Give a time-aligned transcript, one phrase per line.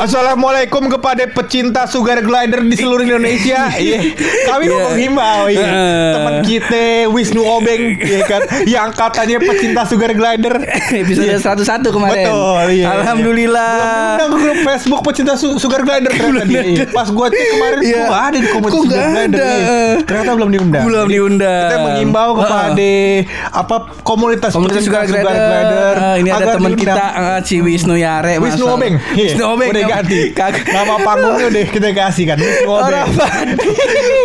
[0.00, 3.68] Assalamualaikum kepada pecinta sugar glider di seluruh Indonesia.
[3.80, 4.00] Iya.
[4.44, 4.86] Kami mau Iya.
[4.88, 5.68] menghimbau ya.
[6.10, 10.56] Teman kita Wisnu Obeng ya kan yang katanya pecinta sugar glider.
[11.00, 12.24] Episode 101 kemarin.
[12.24, 12.86] Betul, iya.
[12.94, 13.76] Alhamdulillah.
[14.16, 16.62] Undang grup Facebook pecinta su- sugar glider ternyata dia.
[16.62, 16.84] Iya.
[16.88, 18.00] Pas gua cek kemarin Iya.
[18.02, 19.36] kok ada di komunitas sugar nggak glider.
[19.36, 19.48] ada?
[19.52, 19.76] iya.
[20.02, 20.82] Ternyata belum diundang.
[20.82, 21.62] Belum Jadi, diundang.
[21.62, 22.92] Kita mengimbau kepada
[23.52, 25.94] apa komunitas, Komunitas pecinta Sugar Glider.
[25.94, 28.40] Ah, ini ada teman kita eh, si Wisnu Yare.
[28.40, 28.96] Wisnu Obeng.
[29.12, 29.24] Iya.
[29.28, 29.68] Wisnu Obeng.
[29.90, 30.20] Ganti.
[30.70, 32.38] Nama panggungnya udah kita kasih kan.
[32.66, 33.76] Orang Bandung.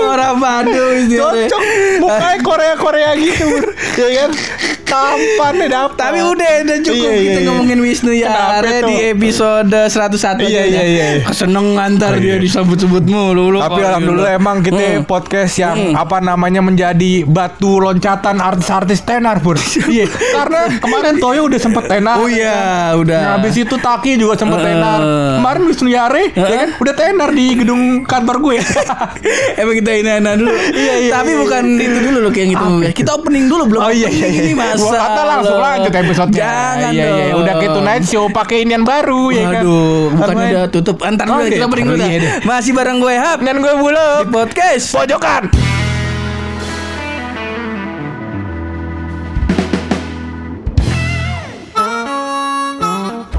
[0.06, 0.96] Orang Bandung.
[1.10, 1.62] Cocok
[2.02, 3.50] mukanya Korea-Korea gitu.
[3.98, 4.30] Ya kan
[4.96, 7.48] Tampan deh dapet Tapi udah udah cukup Iya, iya, kita iya.
[7.48, 8.84] ngomongin Wisnu tuh?
[8.86, 10.62] di episode 101 Iya, aja.
[10.66, 11.06] iya, iya.
[11.22, 12.36] Kesenengan ntar Oh, dia iya.
[12.38, 13.60] disebut-sebut mulu lu.
[13.60, 14.42] Tapi alhamdulillah gitu.
[14.42, 15.04] emang kita Hmm.
[15.04, 19.58] podcast yang apa namanya menjadi batu loncatan artis-artis tenar pur.
[19.86, 20.06] Iya.
[20.08, 22.18] Karena kemarin Toyo udah sempet tenar.
[22.18, 23.20] Oh iya, udah.
[23.22, 24.66] Nah, habis itu Taki juga sempet Eh.
[24.66, 25.00] tenar.
[25.36, 28.58] Kemarin Wisnu Yare ya kan udah tenar di gedung kantor gue.
[29.60, 30.52] Emang kita ini anak dulu.
[30.52, 32.66] Iya, iya, Tapi iya, bukan itu dulu loh kayak gitu.
[32.94, 33.82] Kita opening dulu belum.
[33.82, 34.42] Oh iya iya iya.
[34.44, 34.85] Ini masa.
[34.86, 35.66] Gua kata langsung lo.
[35.66, 37.18] lanjut episode Jangan iya, dong.
[37.18, 39.64] Iya, udah kayak Tonight Show pakai inian baru ya kan.
[39.66, 40.98] Waduh, bukan udah tutup.
[41.02, 42.04] Antar dulu Oke, kita opening dulu.
[42.06, 42.20] iya.
[42.44, 44.24] Masih bareng gue Hap Dan gue di buluk.
[44.30, 44.94] podcast.
[44.94, 45.50] Pojokan.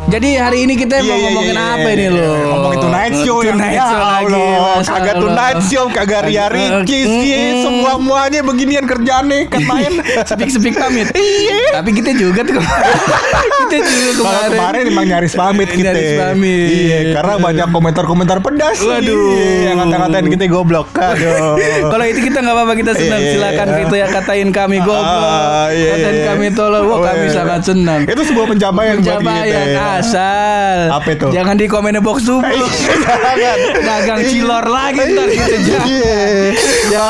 [0.06, 2.14] Jadi hari ini kita mau Iya, ngomongin iya, apa iya, ini iya.
[2.14, 2.30] lo?
[2.46, 4.44] Ngomongin Tonight Show yang Tonight ya Show lagi.
[4.86, 5.14] Kagak.
[5.18, 9.92] Tonight Show, kagak Ria Ricis sih, semua muanya beginian kerjaannya kan main.
[10.22, 11.10] Sepik-sepik pamit.
[11.10, 11.82] Iya.
[11.82, 12.62] Tapi kita juga tuh.
[13.74, 14.50] kita juga kemarin.
[14.54, 15.90] kemarin emang nyaris pamit kita.
[15.90, 16.68] Nyaris pamit.
[16.70, 18.78] Iya, karena banyak komentar-komentar pedas.
[18.78, 19.34] Waduh.
[19.66, 20.86] Yang kata-katain kita goblok.
[20.94, 21.58] Aduh.
[21.92, 23.78] Kalau itu kita nggak apa-apa kita senang silakan iya.
[23.82, 28.06] gitu ya katain kami goblok, Ah, katain kami tolol, wah kami sangat senang.
[28.06, 29.95] Itu sebuah pencapaian buat kita.
[29.97, 30.02] Ya.
[30.02, 30.77] asal.
[30.92, 31.27] Apa itu?
[31.30, 32.41] Jangan di komennya box tuh.
[32.41, 33.58] Jangan.
[33.78, 35.87] Dagang cilor lagi ntar gitu jangan.
[35.87, 36.19] Iya.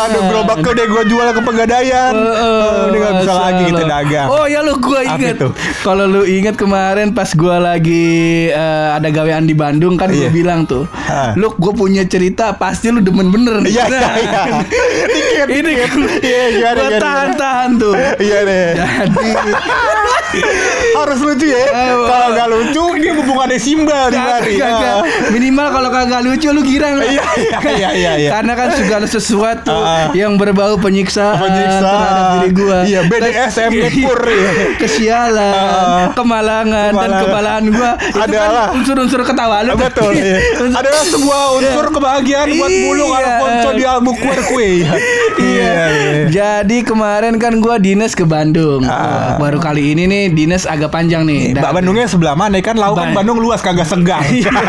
[0.06, 2.14] Aduh, gerobaknya udah gue jual ke pegadaian.
[2.14, 4.28] Oh, Ini gak bisa lagi kita dagang.
[4.28, 5.36] Oh ya lu Apa inget.
[5.80, 8.06] Kalau lu inget kemarin pas gua lagi
[8.48, 10.30] eh, ada gawean di Bandung kan Iya.
[10.30, 10.86] bilang tuh,
[11.34, 13.60] lu gua punya cerita pasti lu demen bener.
[13.60, 14.40] nih." Iya, Nah, iya,
[15.06, 15.44] iya.
[15.48, 16.98] Ini kan Iya, gimana?
[16.98, 17.94] tahan-tahan tuh.
[18.18, 18.68] Iya deh.
[18.76, 19.50] Jadi
[20.92, 21.64] Harus lucu ya.
[22.02, 24.54] Kalau nggak lucu, ini hubungannya Simba di hari.
[24.56, 24.96] kagak.
[25.30, 26.98] Minimal kalau kagak lucu lu girang.
[26.98, 28.30] Iya, iya, iya, iya, iya.
[28.32, 30.10] Karena kan segala sesuatu Ah.
[30.12, 31.84] yang berbau penyiksaan, Penyiksa.
[31.84, 32.78] terhadap diri gua.
[32.82, 34.50] Iya, BDSM Nipur, iya.
[34.76, 36.06] Kesialan, Ah.
[36.12, 38.66] kemalangan, dan kebalahan gua itu Adalah.
[38.66, 39.74] kan unsur-unsur ketawa lu.
[39.76, 40.12] Betul.
[40.16, 40.40] Iya.
[40.72, 42.82] Adalah sebuah unsur kebahagiaan buat Iya.
[42.82, 44.68] bulu Alfonso di Albuquerque.
[45.36, 45.74] Iya.
[46.26, 48.82] Jadi kemarin kan gua dinas ke Bandung.
[48.82, 49.36] Ah.
[49.36, 51.52] Baru kali ini nih dinas agak panjang nih.
[51.52, 52.74] Mbak Bandungnya sebelah mana kan?
[52.74, 54.22] Lau kan Ba- Bandung luas kagak segang.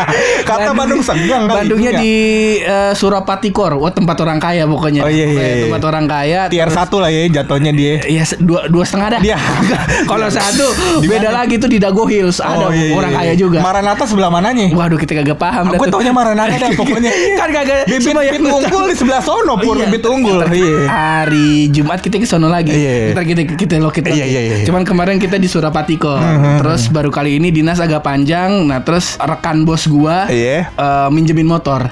[0.48, 1.56] Kata Bandung segang kali.
[1.58, 2.00] Bandungnya Iya.
[2.00, 2.14] di
[2.60, 3.76] eh, Surapatikor.
[3.76, 5.00] Wah tempat orang kaya pokoknya.
[5.00, 5.64] Oh, iya, iya, iya.
[5.66, 6.40] Tempat orang kaya.
[6.48, 8.00] tier terus- satu lah ya jatuhnya dia.
[8.02, 9.20] Iya dua dua setengah dah.
[9.20, 9.38] Dia.
[10.10, 10.66] Kalau satu
[10.98, 13.18] Di beda lagi tuh di Dago Hills ada Oh, iya, iya, orang iya.
[13.22, 13.58] kaya juga.
[13.60, 14.66] Maranatha sebelah mananya?
[14.70, 15.70] Waduh kita kagak paham.
[15.70, 15.86] tuh.
[15.88, 17.10] taunya Maranatha dah pokoknya.
[17.36, 19.86] kan kagak Bibit, bibit unggul di sebelah sono pur Iya.
[19.86, 20.38] bibit unggul.
[20.44, 20.74] Iya.
[20.84, 22.70] Hari Jumat kita ke sono lagi.
[22.70, 23.14] Iya.
[23.14, 24.18] Ntar kita kita lokit lagi.
[24.18, 24.56] Iya, iya, iya.
[24.62, 26.18] Cuman kemarin kita di Surapatiko.
[26.58, 28.66] Terus baru kali ini dinas agak panjang.
[28.66, 30.68] Nah terus rekan bos gua Iya.
[30.68, 31.88] eh, minjemin motor.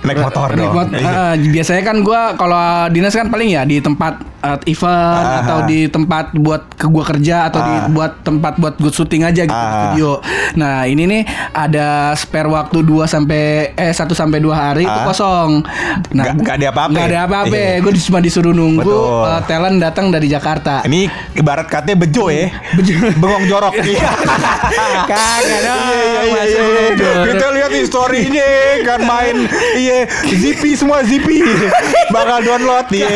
[0.00, 0.74] Naik motor Naik dong.
[0.74, 1.34] mot- Iya.
[1.34, 4.92] eh, biasanya kan gua kalau dinas kan paling ya di tempat eh, event
[5.24, 7.88] Ah, atau di tempat buat ke gua kerja atau di Ah.
[7.88, 9.80] buat tempat buat gua syuting aja gitu di Ah.
[9.82, 10.10] studio.
[10.54, 15.06] Nah, ini nih ada spare waktu 2 sampai eh 1 sampai 2 hari itu Ah.
[15.06, 15.64] kosong.
[16.12, 17.24] Nah, Nggak- nggak ada apa-apa Nggak ada ya?
[17.24, 17.54] apa-apa.
[17.56, 17.72] Iya.
[17.80, 19.24] Gue cuma disuruh nunggu Betul.
[19.26, 20.84] eh, talent datang dari Jakarta.
[20.84, 22.52] Ini ibarat katanya bejo ya.
[23.16, 23.72] Bengong jorok.
[23.84, 24.10] Iya.
[25.04, 25.82] Kagak dong.
[25.86, 27.12] Iya, iya, iya, iya, iya.
[27.26, 28.48] Kita lihat historinya
[28.82, 29.36] kan main
[29.74, 31.40] iya Zippy semua Zippy
[32.14, 33.08] bakal download iya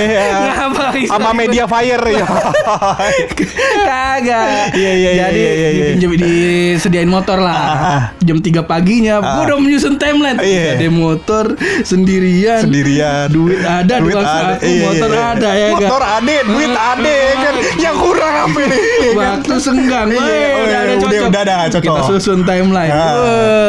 [0.54, 0.84] Ngapa
[1.18, 2.24] sama Media Fire ya.
[3.88, 4.74] Kagak.
[4.74, 5.84] Iya, iya, iya, Jadi iya, iya, iya.
[5.92, 7.56] dipinjem disediain motor lah.
[7.58, 8.00] Ah.
[8.22, 10.38] Jam 3 paginya gua udah menyusun timeline.
[10.38, 10.78] Iya.
[10.78, 11.44] Ada motor
[11.82, 12.60] sendirian.
[12.62, 13.26] Sendirian.
[13.28, 14.56] Duit ada, Duit ada.
[14.56, 15.24] aku, Iya, motor iya.
[15.28, 15.78] ada ya kan.
[15.78, 17.54] Motor ada, duit Ah, ada ah, kan.
[17.54, 17.64] ah.
[17.78, 18.76] Yang kurang apa ini?
[18.78, 19.18] Iya kan?
[19.18, 21.28] Waktu senggang, Iya, udah ada udah, cocok.
[21.28, 21.82] udah ada cocok.
[21.82, 22.92] Kita susun timeline.
[22.92, 23.14] Ah,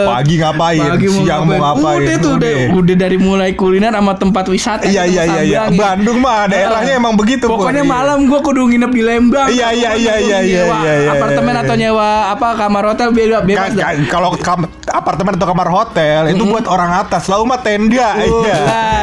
[0.09, 2.31] pagi ngapain, Pagi siang mau ngapain, Udah tuh,
[2.75, 4.85] udah, dari mulai kuliner sama tempat wisata.
[4.85, 5.59] Iya iya iya iya.
[5.71, 7.01] Bandung mah daerahnya Ah.
[7.01, 7.38] emang begitu.
[7.45, 7.61] Pur.
[7.61, 7.91] Pokoknya Iya.
[7.91, 9.47] malam gua kudu nginep di Lembang.
[9.47, 11.81] Iya, iya, iya, iya, iya, iya, iya, apartemen iya, atau iya.
[11.87, 13.71] nyewa apa kamar hotel bebas
[14.09, 18.09] kalau kam- apartemen atau kamar hotel itu buat orang atas, lalu mah tenda.
[18.19, 18.57] Oh, Iya.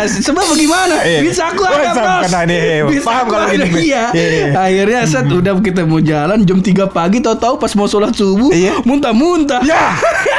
[0.07, 1.01] Sebab bagaimana?
[1.01, 1.21] Iya.
[1.21, 2.23] Bisa aku ada, Bos.
[2.27, 3.81] kena nih, Bisa paham kalau gini, Bos.
[3.81, 4.05] Iya.
[4.11, 4.45] Iya.
[4.55, 8.83] Akhirnya set udah kita mau jalan jam 3 pagi tahu-tahu pas mau sholat subuh Iya.
[8.83, 9.63] muntah-muntah.
[9.63, 9.95] Ya.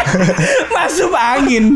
[0.74, 1.76] Masuk angin.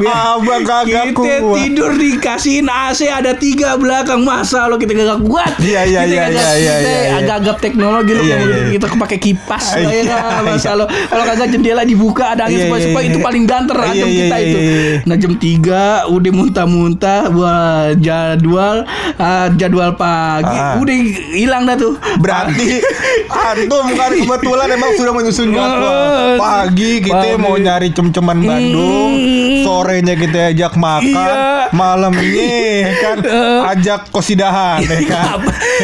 [0.00, 1.56] Abang kagak kita kuat.
[1.58, 5.52] tidur dikasihin AC ada tiga belakang masa lo kita kagak kuat.
[5.58, 7.10] Iya, iya, Kita iya, iya, iya, iya, iya.
[7.18, 8.72] agak-agak teknologi lo Iya, iya, iya.
[8.72, 10.42] kita pakai kipas lah ya Iya, kan.
[10.46, 10.72] Masa iya.
[10.74, 12.70] lo kalau kagak jendela dibuka ada angin Iya,
[13.04, 13.20] supaya iya, iya.
[13.20, 14.58] itu paling banter Iya, adem iya, kita iya, itu.
[14.58, 14.94] iya, iya.
[15.04, 15.78] Nah jam 3
[16.10, 18.76] udah muntah-muntah wah jadwal
[19.18, 20.78] ah, jadwal pagi Ah.
[20.78, 20.96] udah
[21.32, 21.94] hilang dah tuh.
[22.16, 22.80] Berarti
[23.50, 25.92] antum kan kebetulan emang sudah menyusun jadwal.
[26.24, 27.40] Eh, Pagi kita pagi.
[27.40, 29.12] mau nyari cem-ceman Bandung,
[29.60, 31.68] sorenya kita ajak makan, Iya.
[31.70, 32.50] malamnya
[32.96, 33.18] kan
[33.72, 35.38] ajak kosidahan ya kan.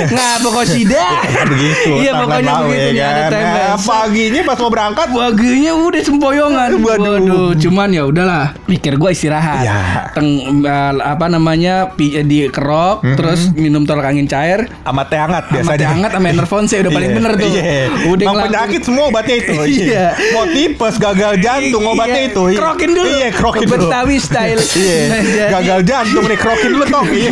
[0.06, 1.12] Ngapa, kok tidak?
[1.50, 1.90] begitu.
[1.98, 3.30] Iya pokoknya begitu ya kan.
[3.30, 6.68] Nah, paginya pas mau berangkat Paginya udah sempoyongan.
[6.80, 7.09] Waduh.
[7.56, 8.54] Cuman ya udahlah.
[8.64, 9.62] Pikir gue istirahat.
[9.62, 9.78] Ya.
[10.12, 10.28] Teng
[10.60, 11.90] eh, apa namanya?
[11.92, 14.68] eh, di kerok terus minum tolak angin cair.
[14.80, 15.76] sama teh hangat Sama biasanya.
[15.76, 17.50] teh hangat sama Enervonse udah paling Iya, bener tuh.
[17.50, 17.82] Iya.
[18.06, 19.52] Udah Emang penyakit semua obatnya itu.
[19.80, 20.06] Iya.
[20.30, 22.28] Mau tipes, gagal jantung obatnya Iya.
[22.28, 22.42] itu.
[22.46, 22.58] Iya.
[22.58, 23.08] Krokin dulu.
[23.08, 23.82] Iya, krokin dulu.
[23.86, 24.60] Betawi style.
[24.80, 25.00] Iya.
[25.56, 27.06] Gagal jantung nih, krokin dulu tong.
[27.08, 27.30] Iya.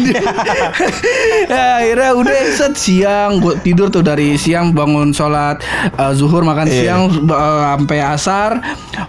[1.48, 5.60] Ya, akhirnya udah set siang gue tidur tuh dari siang bangun sholat
[5.90, 6.76] eh, zuhur makan Iya.
[6.78, 8.50] siang eh, sampai asar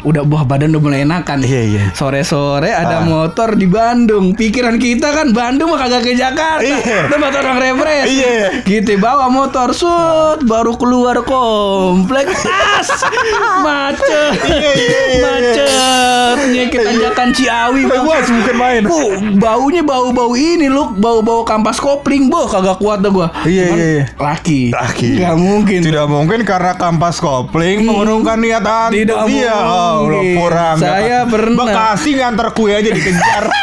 [0.02, 1.84] udah buah badan udah mulai enakan Iya, iya.
[1.92, 3.06] sore sore ada Ah.
[3.06, 7.08] motor di Bandung pikiran kita kan Bandung mah kagak ke Jakarta Iya.
[7.08, 8.38] tempat orang refresh Iya.
[8.64, 12.90] kita bawa motor sut baru keluar komplek tas
[13.66, 18.04] macet Iya, iya, iya, macetnya kita tanjakan Ciawi Bang.
[18.04, 18.82] Wah, bukan main.
[18.86, 23.28] Oh, baunya bau-bau ini lu, bau-bau kampas kopling, boh kagak kuat dah gua.
[23.44, 24.04] Iya, iya, iya.
[24.16, 24.72] Laki.
[24.72, 25.10] Laki.
[25.18, 25.80] Gak mungkin.
[25.82, 28.96] Tidak mungkin karena kampas kopling mengurungkan niat antum.
[28.96, 30.20] Tidak Iya, oh, lo
[30.50, 30.76] kurang.
[30.82, 31.66] Saya pernah.
[31.70, 33.46] Bekasi nganter kue aja dikejar.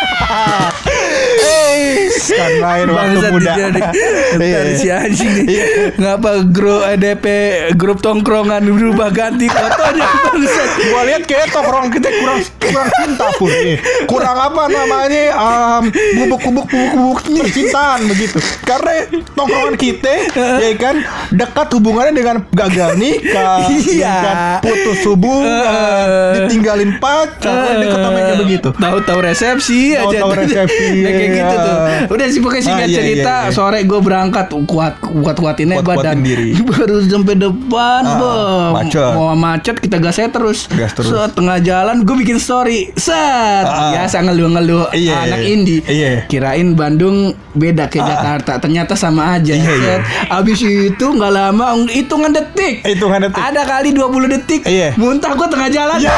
[1.46, 3.52] Eh, kan main waktu muda.
[3.54, 3.80] dijadi.
[4.36, 4.58] Iya.
[4.76, 5.46] Si anjing nih.
[5.48, 5.64] Iya.
[5.96, 7.26] Ngapa grup EDP
[7.74, 10.68] grup tongkrongan berubah ganti fotonya bangsat.
[10.92, 13.50] Gua lihat kayak tongkrong kita kurang kurang cinta pun.
[13.50, 13.76] Iya.
[14.06, 15.24] Kurang apa namanya?
[15.36, 15.82] Um,
[16.20, 18.38] bubuk-bubuk bubuk-bubuk percintaan begitu.
[18.62, 18.94] Karena
[19.32, 20.12] tongkrongan kita
[20.64, 20.96] ya kan
[21.32, 24.04] dekat hubungannya dengan gagal nikah, Iya.
[24.04, 26.32] ya kan putus hubungan, Eh.
[26.44, 28.68] ditinggalin pacar, dekat sama kayak begitu.
[28.76, 30.04] Tahu-tahu resepsi aja.
[30.04, 31.36] Tahu-tahu resepsi, kayak iya.
[31.36, 31.76] gitu tuh.
[32.12, 33.52] Udah sih pokoknya singkat Ah, iya, cerita iya, iya.
[33.52, 36.18] sore gue berangkat kuat kuat kuatinnya Kuat-kuatin badan.
[36.20, 36.50] diri.
[36.68, 38.70] Baru sampai depan, Ah, bom.
[38.74, 39.12] macet.
[39.12, 40.66] Mau macet kita gasnya terus.
[40.68, 41.08] Gas terus.
[41.08, 42.92] Set, tengah jalan gue bikin story.
[42.94, 43.64] Set.
[43.64, 43.92] Ah.
[43.92, 45.48] Biasa ngeluh-ngeluh Iya, anak iya.
[45.48, 45.80] indie.
[45.82, 46.10] Iya.
[46.26, 47.16] Kirain Bandung
[47.52, 48.58] beda ke Jakarta.
[48.58, 49.52] Ternyata sama aja.
[49.52, 49.96] Iya, iya.
[50.28, 52.82] Abis itu nggak lama hitungan detik.
[52.82, 53.38] Hitungan detik.
[53.38, 54.62] Ada kali 20 detik.
[54.62, 54.94] Iya.
[54.96, 55.98] Muntah gue tengah jalan.
[56.06, 56.12] Ya.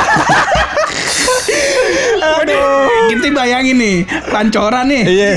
[2.18, 3.08] Aduh.
[3.08, 3.96] Kita bayangin nih,
[4.28, 5.02] pancoran nih.
[5.06, 5.30] Iya.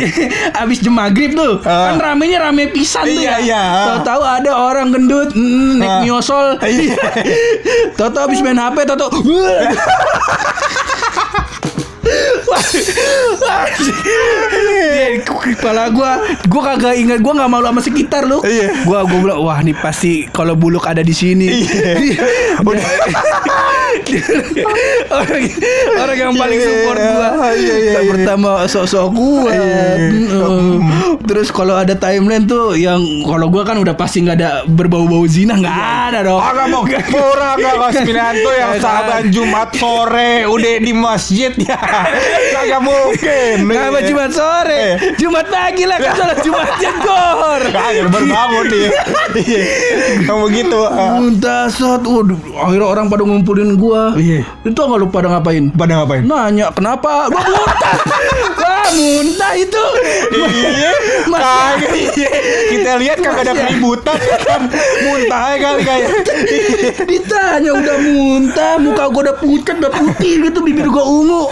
[0.52, 1.94] Abis jam maghrib tuh, Ah.
[1.94, 3.46] kan ramenya rame pisan tuh Iya, ya.
[3.46, 3.62] iya.
[3.88, 6.02] Tahu-tahu ada orang gendut mm, naik Ah.
[6.02, 6.48] nyosol.
[6.66, 6.98] Iya.
[7.98, 9.20] Tahu-tahu abis main HP, tahu-tahu.
[15.22, 16.12] Kepala gua,
[16.48, 18.42] gua kagak ingat, gua nggak malu sama sekitar lu.
[18.42, 18.84] Iya.
[18.84, 21.48] Gua gua bilang, wah ini pasti kalau buluk ada di sini.
[21.48, 21.94] Iya.
[22.62, 22.84] Udah.
[25.12, 25.44] orang,
[25.98, 27.30] orang yang paling Iya, support gua.
[27.54, 28.12] iya, Yang iya.
[28.12, 29.54] pertama sok-sok kuat.
[29.54, 29.86] Iya.
[30.42, 30.78] Mm.
[31.22, 35.56] Terus kalau ada timeline tuh yang kalau gua kan udah pasti nggak ada berbau-bau zina
[35.56, 35.78] nggak
[36.10, 36.42] ada dong.
[36.42, 41.78] Agak mau murah gak Mas Pinanto yang sahabat Jumat sore udah di masjid ya
[42.52, 44.84] Kagak mungkin Kenapa Jumat sore?
[45.16, 47.62] Jumat pagi lah kan sholat Jumatnya gor.
[47.66, 48.90] Kagak baru bangun dia
[49.34, 49.62] Iya.
[50.24, 51.16] Kamu gitu ah.
[51.18, 54.14] Muntah sot, waduh, akhirnya orang pada ngumpulin gua.
[54.14, 54.46] Iya.
[54.62, 55.74] Itu nggak lu pada ngapain?
[55.74, 56.22] Pada ngapain?
[56.22, 57.34] Nanya kenapa?
[57.34, 57.98] Gua muntah.
[58.62, 59.84] Wah muntah itu.
[60.38, 60.48] Iya
[62.14, 62.30] iya.
[62.70, 64.62] Kita lihat kagak ada keributan kan
[65.06, 66.10] Muntah aja kali kayak
[67.10, 71.50] Ditanya udah muntah, muka gua udah pucat, udah putih gitu, bibir gua ungu.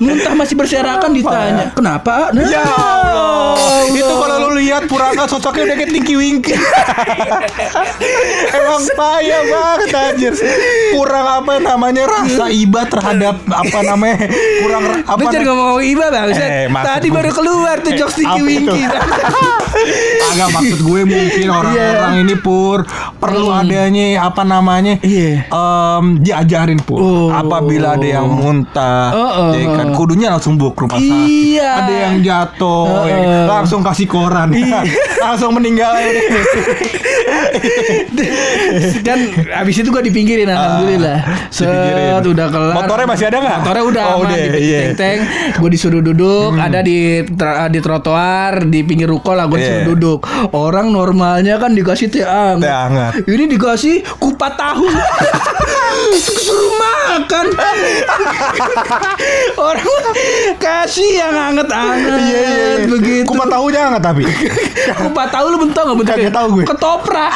[0.00, 1.70] Muntah masih berserakan ditanya.
[1.76, 2.32] Kenapa?
[2.32, 6.54] Nah, Ya Allah Itu kalau lu lihat Purana sosoknya udah kayak Tinky Winky
[8.54, 10.32] Emang payah banget anjir
[10.94, 14.26] Kurang apa namanya Rasa iba terhadap Apa namanya
[14.58, 18.40] Kurang apa Lu jangan ngomong iba bang Eh, Tadi baru keluar tuh Eh, jokes itu?
[18.40, 18.82] Winky
[20.28, 22.22] Agak maksud gue mungkin orang-orang Iya.
[22.22, 22.82] ini pur
[23.14, 23.60] perlu Hmm.
[23.60, 25.44] adanya apa namanya Iya.
[25.44, 25.50] Iya.
[25.50, 27.28] em, diajarin pur Oh.
[27.30, 29.94] apabila ada yang muntah Oh, oh, ya kan oh.
[29.94, 31.70] kudunya langsung bawa ke rumah sakit Iya.
[31.76, 33.46] ada yang jatuh Oh, ya kan, oh.
[33.50, 34.48] langsung kasih koran
[35.24, 35.92] langsung meninggal.
[39.00, 39.18] Dan
[39.52, 41.47] abis itu gue dipinggirin alhamdulillah.
[41.48, 41.68] Set
[42.20, 42.74] udah kelar.
[42.74, 43.58] Motornya masih ada nggak?
[43.62, 44.80] Motornya udah Oh, aman udah, di iya.
[44.84, 44.94] Hmm.
[44.94, 45.18] teng
[45.56, 47.24] Gue disuruh duduk, ada di
[47.68, 49.88] di trotoar di pinggir ruko lah gue disuruh Iya.
[49.88, 50.20] duduk.
[50.50, 52.60] Orang normalnya kan dikasih teh hangat.
[52.60, 53.12] Teh hangat.
[53.24, 54.86] Ini dikasih kupat tahu.
[56.38, 57.46] Suruh makan.
[59.58, 59.92] Orang
[60.56, 62.86] kasih yang hangat-hangat Iya, iya, iya.
[62.86, 63.26] begitu.
[63.26, 64.22] kupat tahunya nggak tapi
[64.88, 66.22] Kupat tahu lu bentuk nggak bentuknya?
[66.22, 66.64] Kagak tahu gue.
[66.66, 67.32] Ketoprak.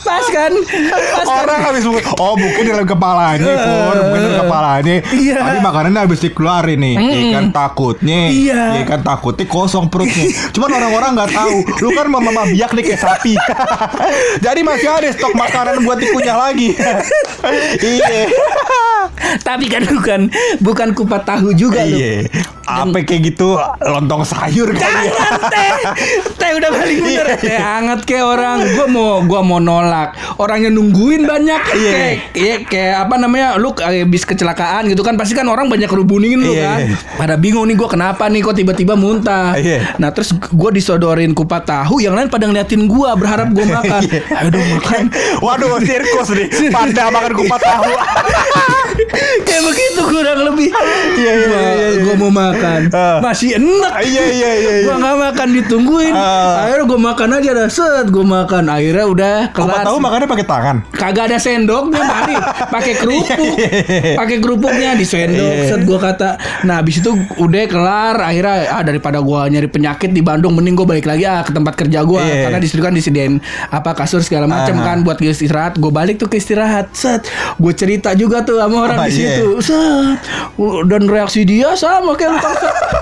[0.00, 0.52] Pas kan?
[0.90, 1.36] Pas kan?
[1.38, 3.96] orang habis bu- oh bukan dalam kepalanya pur.
[3.96, 5.36] Bukan dalam kepalanya Iya.
[5.40, 6.94] tadi makanannya habis dikeluarin nih.
[7.00, 8.20] Ikan takutnya.
[8.28, 8.62] Iya.
[8.84, 10.28] ikan takutnya kosong perutnya.
[10.52, 11.56] Cuman orang-orang nggak tahu.
[11.80, 13.34] Lu kan mama biak nih kayak sapi.
[14.44, 16.76] Jadi masih ada stok makanan buat dikunyah lagi.
[17.80, 18.28] Iya.
[19.40, 20.20] Tapi kan bukan
[20.60, 21.96] bukan kupat tahu juga lu.
[22.70, 23.48] Iya apa kayak gitu
[23.80, 25.12] lontong sayur kali ya
[25.46, 25.70] teh,
[26.34, 27.36] teh udah paling bener Iya.
[27.38, 28.58] teh hangat kayak orang.
[28.70, 30.12] Gua mau gua mau nolak.
[30.36, 31.90] Orangnya nungguin banyak Iya.
[31.90, 33.54] kayak kayak, kayak apa namanya?
[33.54, 36.78] Lu habis kecelakaan gitu kan pasti kan orang banyak rubungin lu Iya, kan.
[36.82, 36.96] iya.
[37.16, 39.54] Pada bingung nih gua kenapa nih kok tiba-tiba muntah.
[39.54, 39.96] Iya.
[39.96, 44.00] Nah, terus gua disodorin kupat tahu, yang lain pada ngeliatin gua berharap gua makan.
[44.02, 44.20] Iya.
[44.36, 45.02] Ayo dong makan.
[45.40, 47.90] waduh sirkus nih panda makan kupat tahu
[49.12, 50.68] kayak begitu kurang lebih.
[51.12, 51.88] Iya, iya, iya, iya.
[52.00, 52.80] Gua mau makan.
[52.90, 53.18] Ah.
[53.20, 53.92] Masih enak.
[54.02, 54.84] iya iya iya iya.
[54.84, 56.14] Gua nggak makan ditungguin.
[56.14, 56.64] Ah.
[56.64, 57.68] Akhirnya gua makan aja dah.
[57.68, 58.64] Set, gua makan.
[58.66, 59.82] Akhirnya udah kelar.
[59.82, 62.34] tahu makannya pakai tangan Kagak ada sendoknya mari
[62.74, 63.54] pakai kerupuk.
[64.16, 65.52] pakai kerupuknya di sendok.
[65.52, 65.66] Iya.
[65.66, 66.30] Set gua kata.
[66.64, 68.14] Nah, habis itu udah kelar.
[68.16, 71.74] Akhirnya ah daripada gua nyari penyakit di Bandung mending gua balik lagi ah ke tempat
[71.76, 72.48] kerja Iya.
[72.48, 73.38] karena di situ kan disediain
[73.68, 74.84] apa kasur segala macam Ah.
[74.84, 75.76] kan buat istirahat.
[75.76, 76.90] Gua balik tuh ke istirahat.
[76.92, 77.26] Set.
[77.56, 79.30] Gua cerita juga tuh sama orang Ah, di iya.
[79.36, 79.48] situ.
[79.60, 80.18] Set.
[80.86, 82.40] Dan reaksi dia sama kayak.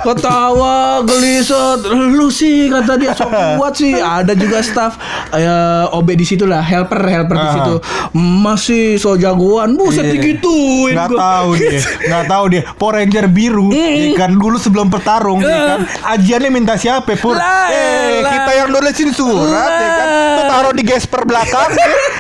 [0.03, 1.77] Ketawa, gelisah.
[2.09, 3.93] Lu sih kata dia sok kuat sih.
[3.95, 4.95] Ada juga staff
[5.31, 5.45] eh,
[5.91, 7.55] OB di situ lah, helper helper di Ah.
[7.55, 7.75] situ.
[8.15, 9.75] Masih so jagoan.
[9.75, 10.13] Buset Iya.
[10.15, 11.19] digituin nggak gua.
[11.19, 13.87] tahu dia nggak tahu dia Power Ranger biru ya
[14.17, 18.33] kan dulu sebelum bertarung ya kan ajiannya minta siapa pur Lah, eh lah.
[18.33, 21.71] kita yang nulisin surat ya kan tuh taruh di gesper belakang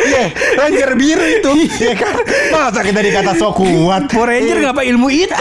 [0.04, 0.25] ya
[0.61, 2.14] Ranger biru itu ya kan
[2.50, 5.35] masa kita dikata so kuat Power Ranger ngapa ilmu itu?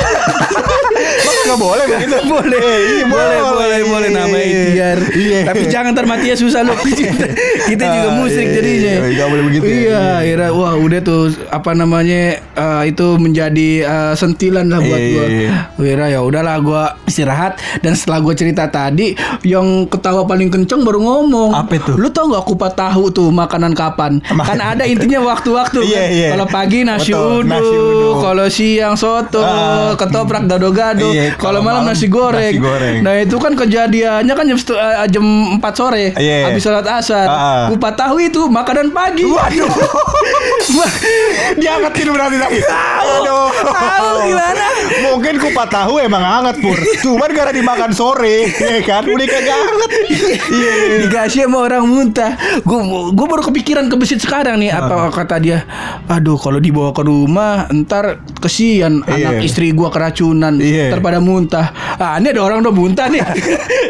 [1.18, 4.98] Masa nggak boleh begitu boleh, Eh, iya, boleh, boleh, boleh nama ikhtiar.
[5.14, 6.76] iya Tapi jangan ntar matinya susah loh.
[7.70, 8.94] kita, juga Ah, musrik iya, jadinya.
[8.94, 9.70] iya, nggak boleh begitu ya.
[9.70, 10.02] Iya, Iya.
[10.18, 15.26] akhirnya wah udah tuh apa namanya eh, itu menjadi eh, sentilan lah buat Iya, gua.
[15.28, 15.52] iya.
[15.72, 21.00] Akhirnya ya udahlah gua istirahat dan setelah gua cerita tadi yang ketawa paling kenceng baru
[21.00, 21.54] ngomong.
[21.54, 21.92] Apa itu?
[21.94, 24.20] Lu tau nggak kupat tahu tuh makanan kapan?
[24.24, 25.80] Kan ada intinya waktu-waktu.
[25.88, 26.10] Iya, kan?
[26.12, 26.28] iya.
[26.34, 28.17] Kalau pagi nasi Betul, uduk, nasi uduk.
[28.20, 29.94] Kalau siang soto, Ah.
[29.94, 32.54] ketoprak gado-gado, Iya, kalau malam malam nasi goreng.
[32.54, 32.96] nasi goreng.
[33.02, 35.26] Nah itu kan kejadiannya kan jam eh, jam
[35.58, 36.48] 4 sore, Iya.
[36.48, 37.26] habis sholat asar.
[37.26, 37.66] Ah.
[37.68, 39.24] Kupat tahu itu makanan pagi.
[39.24, 39.70] Waduh.
[41.56, 42.60] Diangetin berarti tadi.
[42.62, 43.50] Aduh.
[43.68, 44.66] Tahu gimana?
[45.04, 46.78] Mungkin kupat tahu emang hangat pur.
[47.02, 49.04] Cuman gara dimakan sore, ya kan?
[49.04, 49.92] Udah kagak hangat.
[50.48, 50.74] Iya.
[51.04, 52.34] Dikasih sama orang muntah.
[52.62, 52.80] Gue
[53.12, 54.72] gue baru kepikiran kebesit sekarang nih.
[54.72, 55.68] Apa kata dia?
[56.08, 58.07] Aduh kalau dibawa ke rumah, ntar
[58.38, 59.30] kesian Iya.
[59.30, 60.56] anak istri gue keracunan.
[60.56, 60.90] Iya.
[60.90, 61.66] Ntar pada muntah.
[61.96, 63.22] Ah ini ada orang udah muntah nih.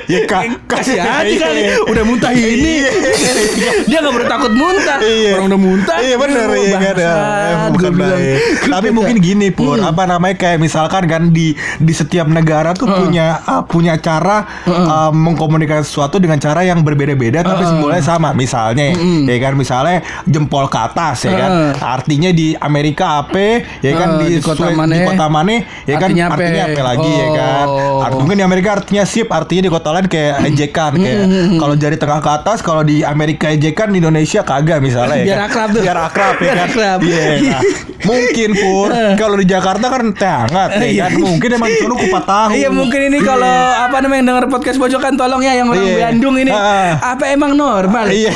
[0.08, 0.44] Ya, Kak.
[0.72, 1.36] kasih aja Iya.
[1.38, 1.62] kali.
[1.86, 2.80] Udah muntah ini.
[2.80, 2.92] Iya.
[3.90, 4.98] dia nggak perlu takut muntah.
[5.00, 5.32] Iya.
[5.36, 5.98] Orang udah muntah.
[6.00, 8.10] Iya benar iya bangsat, Eh, gua bukan bilang.
[8.16, 8.38] baik.
[8.68, 13.44] Tapi mungkin gini pur, apa namanya kayak misalkan kan di di setiap negara tuh punya
[13.44, 18.32] uh, punya cara uh, mengkomunikasikan sesuatu dengan cara yang berbeda-beda tapi simbolnya sama.
[18.32, 21.52] Misalnya ya kan misalnya jempol ke atas ya kan.
[21.76, 24.92] Artinya di Amerika apa ya kan Uh, di, di kota mana?
[24.92, 26.34] di kota mana ya kan Artinya apa?
[26.34, 27.66] artinya apa lagi ya kan.
[27.68, 28.00] Oh.
[28.00, 31.20] Art- mungkin di Amerika artinya sip, artinya di kota lain kayak ejekan kayak
[31.56, 35.38] kalau jari tengah ke atas kalau di Amerika ejekan di Indonesia kagak misalnya ya Biar
[35.38, 35.48] kan.
[35.48, 35.82] akrab tuh.
[35.82, 36.68] Biar akrab ya Biar kan.
[36.68, 37.00] akrab.
[37.02, 37.24] Iya.
[37.44, 37.62] nah,
[38.08, 41.06] mungkin pur kalau di Jakarta kan teh hangat ya Iya.
[41.08, 41.20] kan.
[41.20, 42.50] Mungkin emang dulu kupat tahu.
[42.54, 45.98] Iya mungkin ini kalau apa namanya yang denger podcast pojokan tolong ya yang orang Iya.
[46.08, 46.96] Bandung ini Ah.
[47.10, 48.08] apa emang normal?
[48.08, 48.32] Iya.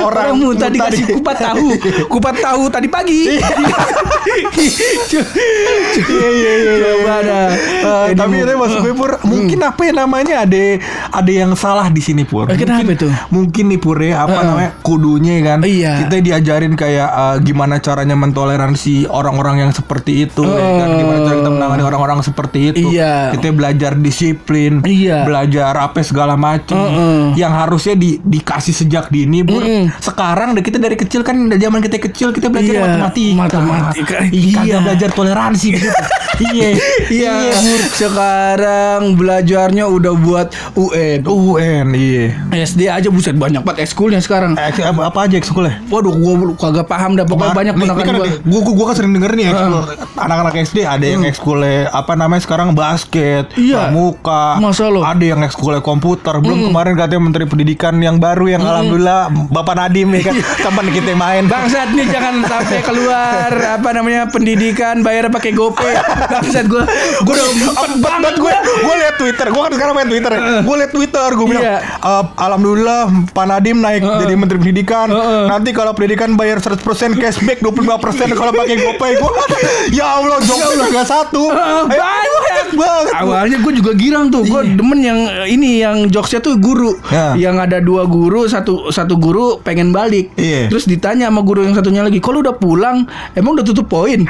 [0.00, 1.66] orang, Orang muntah dikasih di- kupat tahu,
[2.08, 3.20] kupat tahu tadi pagi.
[4.68, 6.72] Iya iya iya.
[6.78, 7.46] Coba dah.
[7.52, 10.62] Eh, Ini tapi itu maksud gue pur mungkin apa ya namanya ada
[11.10, 12.46] ada yang salah di sini pur.
[12.48, 13.12] Eh, kenapa mungkin, tuh?
[13.32, 14.46] Mungkin nih pur ya apa Heeh.
[14.46, 15.58] namanya kudunya kan.
[15.64, 15.92] Iya.
[16.06, 20.88] Kita diajarin kayak eh, gimana caranya mentoleransi orang-orang yang seperti itu ya kan.
[20.96, 22.88] Gimana cara kita menangani orang-orang seperti itu.
[22.90, 23.36] Iya.
[23.36, 25.22] Kita belajar disiplin, Iya.
[25.22, 26.74] belajar apa segala macam.
[26.74, 27.36] Heeh.
[27.36, 29.62] Yang harusnya di, dikasih sejak dini, Bur.
[30.00, 33.36] Sekarang deh kita dari kecil kan dari zaman kita kecil kita belajar Iya, matematika.
[33.36, 34.16] matematika.
[34.28, 34.56] Iya.
[34.58, 35.88] Kagak belajar toleransi gitu.
[36.38, 36.70] Iya.
[37.10, 37.80] Iya, Bur.
[37.90, 40.46] sekarang belajarnya udah buat
[40.78, 41.26] UN.
[41.26, 42.38] UN, iya.
[42.54, 44.54] SD aja buset banyak banget ekskulnya sekarang.
[44.54, 45.82] Eh, apa, apa aja ekskulnya?
[45.90, 48.14] Waduh, gua kagak paham dah pokoknya banyak ponakan kan
[48.46, 48.60] gua.
[48.62, 48.84] gua.
[48.88, 49.82] Kan sering denger nih ekskul
[50.18, 51.22] anak-anak SD ada yang
[51.58, 53.90] ekskulnya apa namanya sekarang basket, Iya.
[53.90, 55.02] pramuka, Masa lo?
[55.02, 56.38] ada yang ekskulnya komputer.
[56.38, 61.12] Belum kemarin katanya Menteri Pendidikan yang baru yang alhamdulillah Bapak Nadim ya kan teman kita
[61.14, 61.42] main.
[61.46, 65.94] Bangsat nih jangan sampai keluar apa namanya pendidikan bayar pakai GoPay.
[66.30, 66.84] Bangsat gua.
[67.20, 68.34] Gua udah empat banget.
[68.38, 69.46] gue gue liat Twitter.
[69.48, 71.78] Gue kan sekarang main Twitter gue liat Twitter gue bilang Iya.
[71.98, 73.00] "Eh, alhamdulillah
[73.32, 75.08] Pak Nadim naik jadi Menteri Pendidikan.
[75.48, 76.78] Nanti kalau pendidikan bayar 100%
[77.16, 77.98] cashback 25%
[78.30, 79.30] kalau pakai GoPay gue
[79.98, 83.12] ya Allah joknya juga satu Banyak banget.
[83.14, 87.34] Awalnya gue juga girang tuh, gue demen yang ini yang jokesnya tuh guru, Ya.
[87.34, 90.68] yang ada dua guru, satu satu guru pengen balik, Iya.
[90.68, 94.22] terus ditanya sama guru yang satunya lagi, kalau udah pulang, emang udah tutup poin?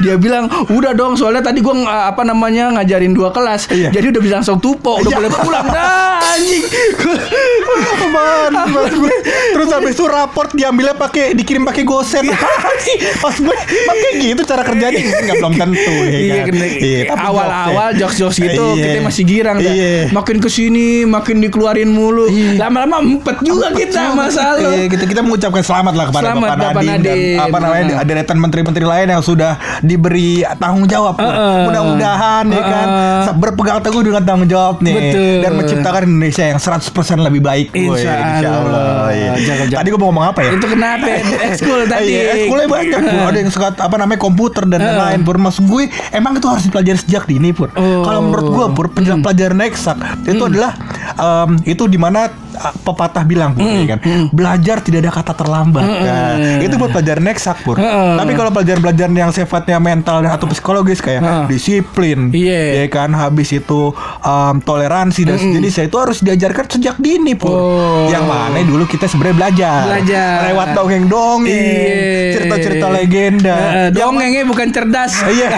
[0.00, 3.90] Dia bilang udah dong, soalnya tadi gue apa namanya ngajarin dua kelas, Iya.
[3.90, 5.18] jadi udah bisa langsung tupo, udah Iya.
[5.18, 6.62] boleh pulang, dah anjing.
[8.94, 9.14] Gue
[9.52, 12.24] terus habis itu raport diambilnya pakai dikirim pakai gosen.
[13.22, 16.54] Pas gue pakai gitu cara kerjanya nggak belum tentu ya Iya, kan?
[16.56, 18.84] Iya, tapi awal-awal jokes-jokes gitu Iya.
[18.84, 19.56] kita masih girang.
[19.58, 20.08] Iya.
[20.10, 22.26] Makin ke sini makin dikeluarin mulu.
[22.54, 24.70] Lama-lama empet juga kita masa lu.
[24.70, 28.38] Iya, kita kita mengucapkan selamat lah kepada Selamat, Bapak Bapak Nadiem, dan apa namanya deretan
[28.38, 31.14] menteri-menteri lain yang sudah diberi tanggung jawab.
[31.64, 32.88] Mudah-mudahan ya kan
[33.34, 35.36] berpegang teguh dengan tanggung jawab nih Betul.
[35.40, 36.90] dan menciptakan Indonesia yang 100%
[37.20, 37.66] lebih baik.
[37.72, 38.12] Woy, Insya
[38.50, 39.10] Allah.
[39.10, 39.32] iya.
[39.36, 39.80] Jangan- jangan.
[39.80, 40.50] Tadi gue mau ngomong apa ya?
[40.52, 41.06] Itu kenapa?
[41.44, 42.08] Ekskul tadi.
[42.08, 43.00] Iya, ekskulnya banyak.
[43.04, 45.36] Ada yang sekat apa namanya komputer dan lain-lain Pur.
[45.42, 47.74] Maksud gue emang itu harus dipelajari sejak dini Pur.
[47.74, 48.06] Oh.
[48.06, 50.72] Kalau menurut gue Pur, pelajaran pelajaran eksak itu adalah
[51.18, 52.30] em, itu di mana
[52.80, 54.00] pepatah bilang Pur, ya kan.
[54.30, 55.84] Belajar tidak ada kata terlambat.
[55.84, 57.76] Nah, itu buat pelajaran eksak Pur.
[57.76, 58.14] Heeh.
[58.16, 61.44] Tapi kalau pelajaran-pelajaran yang sifatnya mental dan atau psikologis kayak Heeh.
[61.46, 62.82] disiplin, Iya.
[62.82, 67.50] ya kan, habis itu em, toleransi dan sejenisnya itu harus diajarkan sejak dini Pur.
[67.50, 68.06] Oh.
[68.06, 69.80] Yang mana dulu kita sebenarnya belajar.
[69.86, 70.34] Belajar.
[70.48, 72.32] Lewat dongeng-dongeng, Iya.
[72.34, 73.56] cerita-cerita legenda.
[73.88, 75.12] Yang dongengnya bukan cerdas.
[75.34, 75.50] Iya.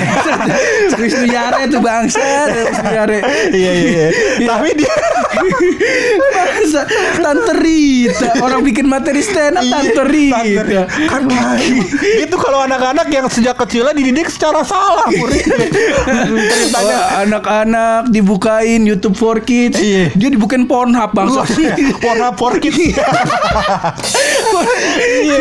[1.26, 3.18] Yare itu bangsa, Wisnu Yare.
[3.50, 4.08] Iya iya iya.
[4.42, 4.94] Tapi dia
[7.20, 8.40] Tante Rita.
[8.40, 10.36] Orang bikin materi stand up Iya, Tante Rita.
[10.38, 10.64] Tante
[11.06, 11.22] Kan
[12.16, 15.06] itu kalau anak-anak yang sejak kecilnya dididik secara salah.
[15.10, 19.78] Ceritanya Wah, anak-anak dibukain YouTube for Kids.
[19.78, 20.12] Iya.
[20.14, 21.42] Dia dibukain Pornhub bangsa.
[22.02, 22.96] Warna for kids.
[24.96, 25.38] Iya,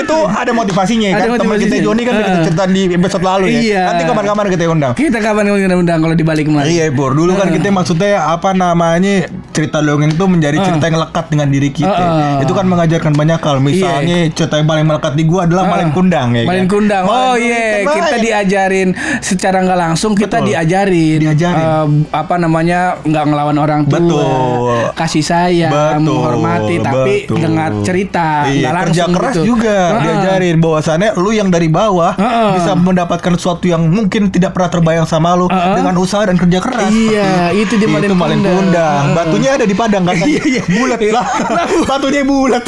[0.00, 1.38] itu ada motivasinya ya Ada kan.
[1.44, 1.76] Teman kita.
[1.84, 2.44] Joni kan kita Heeh.
[2.48, 3.60] cerita di episode lalu ya.
[3.60, 3.82] Iya.
[3.92, 4.92] Nanti kapan-kapan kita undang.
[4.94, 6.66] Kita kapan kita undang kalau dibalik kemari?
[6.70, 11.24] Iya Bor, dulu kan kita maksudnya apa namanya cerita dongeng itu menjadi cerita yang lekat
[11.30, 11.90] dengan diri kita.
[11.94, 12.42] Heeh.
[12.42, 13.56] Itu kan mengajarkan banyak hal.
[13.58, 16.42] Misalnya cerita yang paling melekat di gua adalah Malin Kundang ya.
[16.44, 16.72] Malin kan?
[16.72, 17.04] Kundang.
[17.04, 17.96] Oh iya, Kundang.
[18.00, 18.88] kita diajarin
[19.20, 20.48] secara nggak langsung kita Betul.
[20.50, 21.18] diajarin.
[21.20, 21.66] Diajarin.
[21.66, 23.98] Eh, apa namanya nggak ngelawan orang tua.
[23.98, 24.76] Betul.
[24.94, 27.36] Kasih sayang, Betul, menghormati, tapi betul.
[27.40, 29.44] dengan cerita, Iya, nggak kerja langsung keras gitu.
[29.44, 30.02] juga Heeh.
[30.02, 32.50] diajarin bahwasannya lu yang dari bawah Heeh.
[32.56, 35.74] bisa mendapatkan sesuatu yang mungkin tidak pernah terbayang sama lu Heeh.
[35.76, 36.90] dengan usaha dan kerja keras.
[36.90, 39.02] Iya, itu di Malin Itu Malin Kundang.
[39.14, 40.14] Batunya ada di Padang kan?
[40.24, 40.63] Iya, iya.
[40.64, 41.26] Bulat lah.
[41.88, 42.64] Batunya bulat.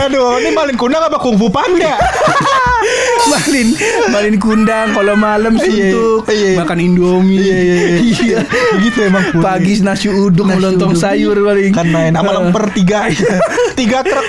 [0.00, 1.96] Aduh, ini Malin Kundang apa kungfu panda?
[3.32, 3.74] Malin,
[4.08, 7.40] Malin Kundang kalau malam Iya, suntuk iya, makan Indomie.
[7.42, 8.38] Iya, iya, iya.
[8.78, 9.24] Begitu emang.
[9.42, 11.00] Pagi nasi uduk, Nasi lontong uduk.
[11.00, 11.72] sayur paling.
[11.74, 13.10] kan main sama lemper tiga
[13.74, 14.26] tiga truk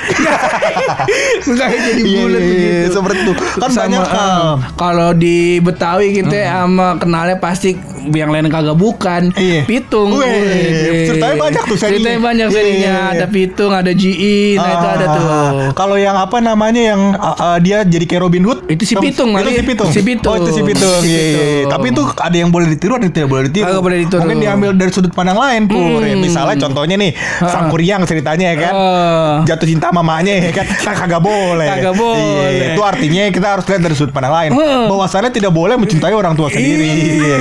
[1.48, 2.94] Kayak jadi bulat iya, iya, begitu.
[2.94, 3.34] seperti itu.
[3.60, 4.54] Kan Sama, banyak eh.
[4.76, 7.78] Kalau di Betawi kita sama kenalnya pasti
[8.14, 9.32] yang lain kagak bukan.
[9.36, 9.64] Iya.
[9.66, 10.16] Pitung.
[10.16, 11.06] Wih, Wih.
[11.08, 11.98] ceritanya banyak tuh serinya.
[11.98, 12.94] Ceritanya banyak serinya.
[12.94, 13.14] Iya.
[13.18, 15.26] Ada pitung, ada GI, nah itu ada tuh.
[15.28, 18.60] Ah, Kalau yang apa namanya yang uh, uh, dia jadi kayak Robin Hood?
[18.68, 19.90] Itu si Pitung, Itu si Pitung.
[19.92, 20.34] Si Pitung.
[20.34, 21.02] Oh, itu si Pitung.
[21.04, 21.66] Iya, iya, iya.
[21.68, 23.66] Tapi itu ada yang boleh ditiru, ada yang tidak boleh ditiru.
[23.68, 24.20] Kagak boleh ditiru.
[24.24, 26.02] Mungkin diambil dari sudut pandang lain, Pur.
[26.04, 26.22] Ya, Hmm.
[26.24, 28.74] misalnya contohnya nih, Sang Kuryang ceritanya ya kan.
[28.74, 29.34] Oh.
[29.44, 30.66] Jatuh cinta mamanya ya kan.
[30.98, 31.68] Kagak boleh.
[31.68, 32.52] Kagak boleh.
[32.52, 34.52] Iya, itu artinya kita harus lihat dari sudut pandang lain.
[34.88, 36.90] Bahwasannya tidak boleh mencintai orang tua sendiri.
[37.18, 37.38] Iya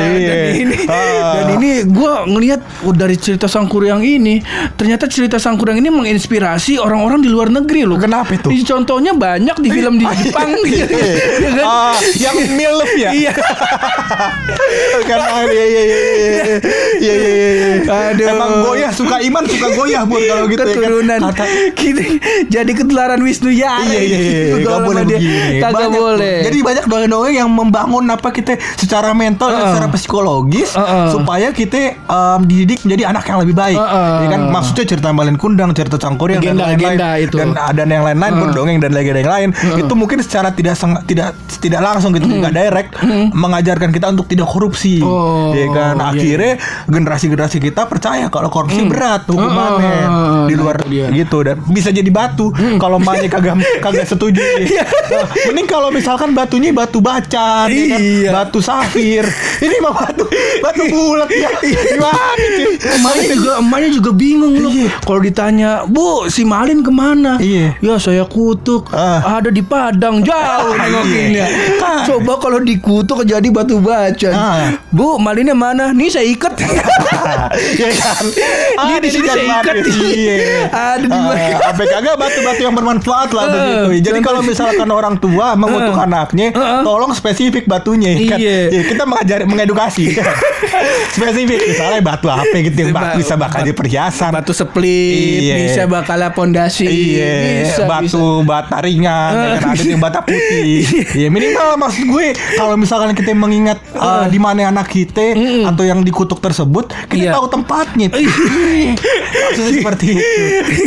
[0.00, 0.28] iya.
[0.28, 1.32] dan ini ah.
[1.36, 4.40] dan ini gue ngelihat oh, dari cerita sang kuryang ini
[4.74, 7.98] ternyata cerita sang kuryang ini menginspirasi orang-orang di luar negeri loh.
[8.00, 8.48] Kenapa itu?
[8.64, 10.16] Contohnya banyak di film di iya.
[10.16, 10.64] Jepang iya.
[10.68, 11.64] gitu, ya kan?
[11.64, 13.10] uh, yang milf ya?
[13.12, 13.32] Iya.
[15.10, 17.14] Kan ah, iya, iya iya iya iya iya.
[17.50, 18.26] Iya aduh.
[18.30, 21.48] Emang goyah suka iman suka goyah buat kalau gitu keturunan ya kan?
[21.74, 22.02] kita gitu,
[22.46, 25.58] jadi ketularan Wisnu ya iya iya iya gak boleh dia, begini.
[25.60, 26.36] Gak boleh.
[26.46, 29.74] Jadi banyak dongeng-dongeng yang membangun apa kita secara mental uh.
[29.74, 31.10] secara psikologis Uh-uh.
[31.10, 33.76] supaya kita em, dididik menjadi anak yang lebih baik.
[33.76, 34.16] Uh-uh.
[34.20, 37.36] Ya kan maksudnya cerita Malin Kundang, cerita Cangkuri dan lain-lain itu.
[37.36, 38.56] dan ada yang lain-lain pun Uh-uh.
[38.56, 40.74] dongeng dan legenda yang lain itu mungkin secara tidak
[41.04, 42.90] tidak tidak langsung gitu tidak direct
[43.32, 45.00] mengajarkan kita untuk tidak korupsi.
[45.00, 46.52] Oh, ya kan iya, akhirnya
[46.86, 50.46] generasi-generasi kita percaya kalau korupsi berat hukumannya Uh-uh.
[50.46, 51.08] di Nah, luar dia.
[51.08, 54.84] gitu dan bisa jadi batu kalau emaknya kagak kagak setuju Iya.
[54.84, 58.00] Nah, mending kalau misalkan batunya batu bacan ya kan?
[58.00, 58.30] Iya.
[58.30, 59.24] batu safir
[59.64, 60.24] ini mah batu
[60.60, 62.12] batu bulat ya gimana
[62.54, 64.72] cuy Emaknya juga emaknya juga bingung loh.
[65.00, 67.76] Kalau ditanya, "Bu, si Malin ke mana?" Iya.
[67.78, 68.90] Ya, saya kutuk.
[68.90, 69.38] Ah.
[69.38, 71.46] Ada di Padang, jauh nengokinnya.
[72.04, 74.32] Coba kalau dikutuk jadi batu bacan.
[74.32, 74.74] Ah.
[74.90, 75.90] Bu, Malinnya mana?
[75.90, 76.54] Nih saya ikat.
[77.74, 78.24] ya kan
[78.80, 79.74] Ini di sini saya ikat.
[79.86, 80.34] iya
[80.68, 81.60] Ada di Ah, belakang.
[81.70, 83.50] apa kagak batu-batu yang bermanfaat lah Ah,
[83.86, 86.06] begitu jadi kalau misalkan orang tua mengutuk Ah.
[86.06, 86.80] anaknya Ah.
[86.80, 88.58] tolong spesifik batunya kan Iya.
[88.70, 90.32] Ya, kita mengajari mengedukasi kan
[91.14, 95.54] spesifik misalnya batu apa gitu yang Ba- bisa bakal jadi perhiasan Batu split, Iya.
[95.60, 96.86] bisa bakal pondasi.
[96.86, 100.86] Iya, bisa, batu bata ringan, kan ada yang bata putih.
[101.18, 105.34] Iya, minimal maksud gue kalau misalkan kita mengingat uh, di mana anak kita
[105.66, 107.32] atau yang dikutuk tersebut, kita Iya.
[107.34, 108.08] tahu tempatnya.
[109.50, 110.22] Maksudnya seperti itu.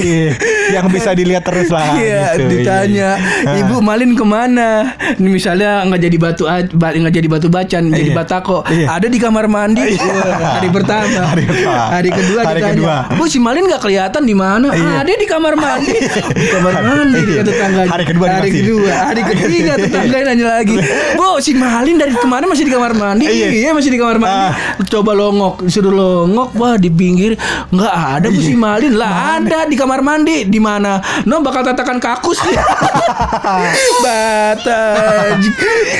[0.01, 0.29] Iya,
[0.73, 1.93] yang bisa dilihat terus lah.
[1.93, 3.09] Iya, gitu, ditanya,
[3.43, 3.59] iya.
[3.59, 4.95] Ibu Malin ke mana?
[5.13, 8.17] Ini misalnya nggak jadi batu nggak jadi batu bacan, jadi Iya.
[8.17, 8.62] batako.
[8.63, 8.87] Iya.
[8.89, 9.83] Ada di kamar mandi.
[9.93, 11.19] Wah, hari pertama.
[11.25, 11.83] Hari pertama.
[11.91, 12.95] Hari kedua Hari ditanya, kedua.
[13.13, 14.71] Bu si Malin nggak kelihatan di mana?
[14.71, 15.03] Iya.
[15.03, 15.91] Ada di kamar mandi.
[16.33, 17.35] di kamar mandi Iya.
[17.35, 17.81] kata tetangga.
[17.85, 20.75] Hari kedua Hari kedua, hari ketiga tetangga nanya lagi.
[21.19, 23.25] Bu si Malin dari kemarin masih di kamar mandi?
[23.25, 23.47] Iya.
[23.51, 24.31] Iya masih di kamar mandi.
[24.47, 24.51] Ah.
[24.85, 27.35] Coba longok, disuruh longok, wah di pinggir
[27.69, 28.47] nggak ada Bu Iya.
[28.47, 30.97] si Malin lah ada di kamar mandi di mana?
[31.25, 32.39] No bakal tatakan kakus
[34.03, 35.41] Bataj.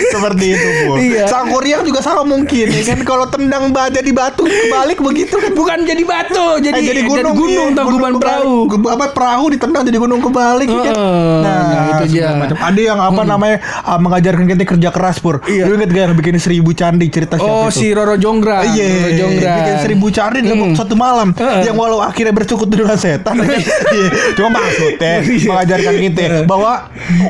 [0.10, 0.94] Seperti itu, Bu.
[0.98, 1.26] Iya.
[1.28, 5.52] Sang Korea juga sama mungkin ya kan kalau tendang baja di batu kebalik begitu kan.
[5.54, 8.56] Bukan jadi batu, jadi, Eh, jadi gunung, gunung iya, tangkuban perahu.
[8.86, 10.94] apa perahu ditendang jadi gunung kebalik ya kan?
[10.94, 11.60] Heeh, nah,
[11.92, 12.10] itu dia.
[12.24, 12.58] segala macam.
[12.60, 15.42] Ada yang apa namanya ah, mengajarkan kita kerja keras pur.
[15.44, 15.66] Iya.
[15.66, 17.76] Lu inget gak yang bikin seribu candi cerita siapa Oh itu?
[17.76, 18.64] si Roro Jonggrang.
[18.68, 19.58] Iya, Roro Jonggrang.
[19.60, 20.76] bikin seribu candi dalam Hmm.
[20.76, 21.30] satu malam.
[21.34, 21.62] Heeh.
[21.64, 23.36] Yang walau akhirnya bersekutu dengan setan.
[23.36, 23.62] ya kan?
[23.94, 24.08] Iya.
[24.34, 25.46] Cuma maksudnya Iya.
[25.46, 26.74] mengajarkan kita bahwa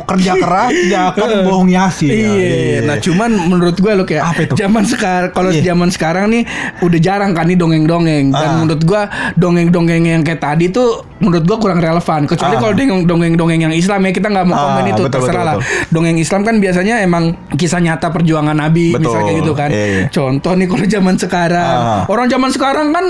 [0.05, 2.09] kerja keras tidak akan bohongi hasil.
[2.09, 4.53] Iya, nah cuman menurut gue lo kayak Apa itu?
[4.55, 5.61] zaman sekarang kalau Iya.
[5.67, 6.43] zaman sekarang nih
[6.79, 8.57] udah jarang kan nih dongeng-dongeng dan Ah.
[8.57, 9.01] menurut gue
[9.35, 12.59] dongeng-dongeng yang kayak tadi tuh menurut gue kurang relevan kecuali Ah.
[12.59, 15.59] kalau dongeng- dongeng-dongeng yang Islam ya kita nggak mau Ah, komen itu betul, terserah betul,
[15.59, 17.23] lah dongeng Islam kan biasanya emang
[17.53, 20.03] kisah nyata perjuangan Nabi Betul, misalnya kayak gitu kan iya, iya.
[20.09, 22.03] contoh nih kalau zaman sekarang Ah.
[22.05, 23.05] orang zaman sekarang kan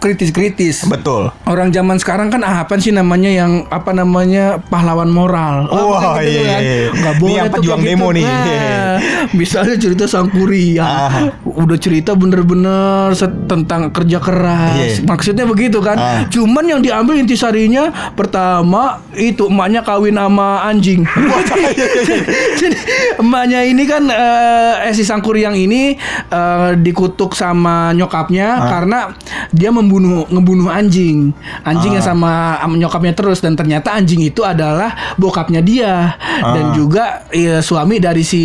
[0.00, 1.28] kritis-kritis Betul.
[1.44, 5.68] Orang zaman sekarang kan ah, apa sih namanya yang apa namanya pahlawan moral.
[5.68, 6.60] Oh, Wah, kayak gitu iya, kan.
[6.62, 6.78] iya.
[6.90, 8.24] Ini boleh yang pejuang demo nih.
[8.24, 8.94] Nah,
[9.38, 10.88] misalnya cerita Sangkuriang.
[10.88, 11.12] Ah.
[11.44, 13.12] Udah cerita bener-bener
[13.44, 15.02] tentang kerja keras.
[15.02, 15.04] Iya.
[15.04, 15.96] Maksudnya begitu kan.
[16.00, 16.24] Ah.
[16.32, 21.04] Cuman yang diambil intisarinya pertama itu emaknya kawin sama anjing.
[22.60, 22.76] Jadi
[23.18, 25.98] emaknya ini kan eh, eh, si Sangkuriang ini
[26.30, 28.68] eh, dikutuk sama nyokapnya Ah.
[28.70, 28.98] karena
[29.50, 29.89] dia membunuh
[30.28, 31.34] ngebunuh anjing.
[31.62, 31.96] Anjing Ah.
[31.96, 32.32] yang sama
[32.70, 36.72] nyokapnya terus dan ternyata anjing itu adalah bokapnya dia dan Ah.
[36.72, 38.42] juga ya, suami dari si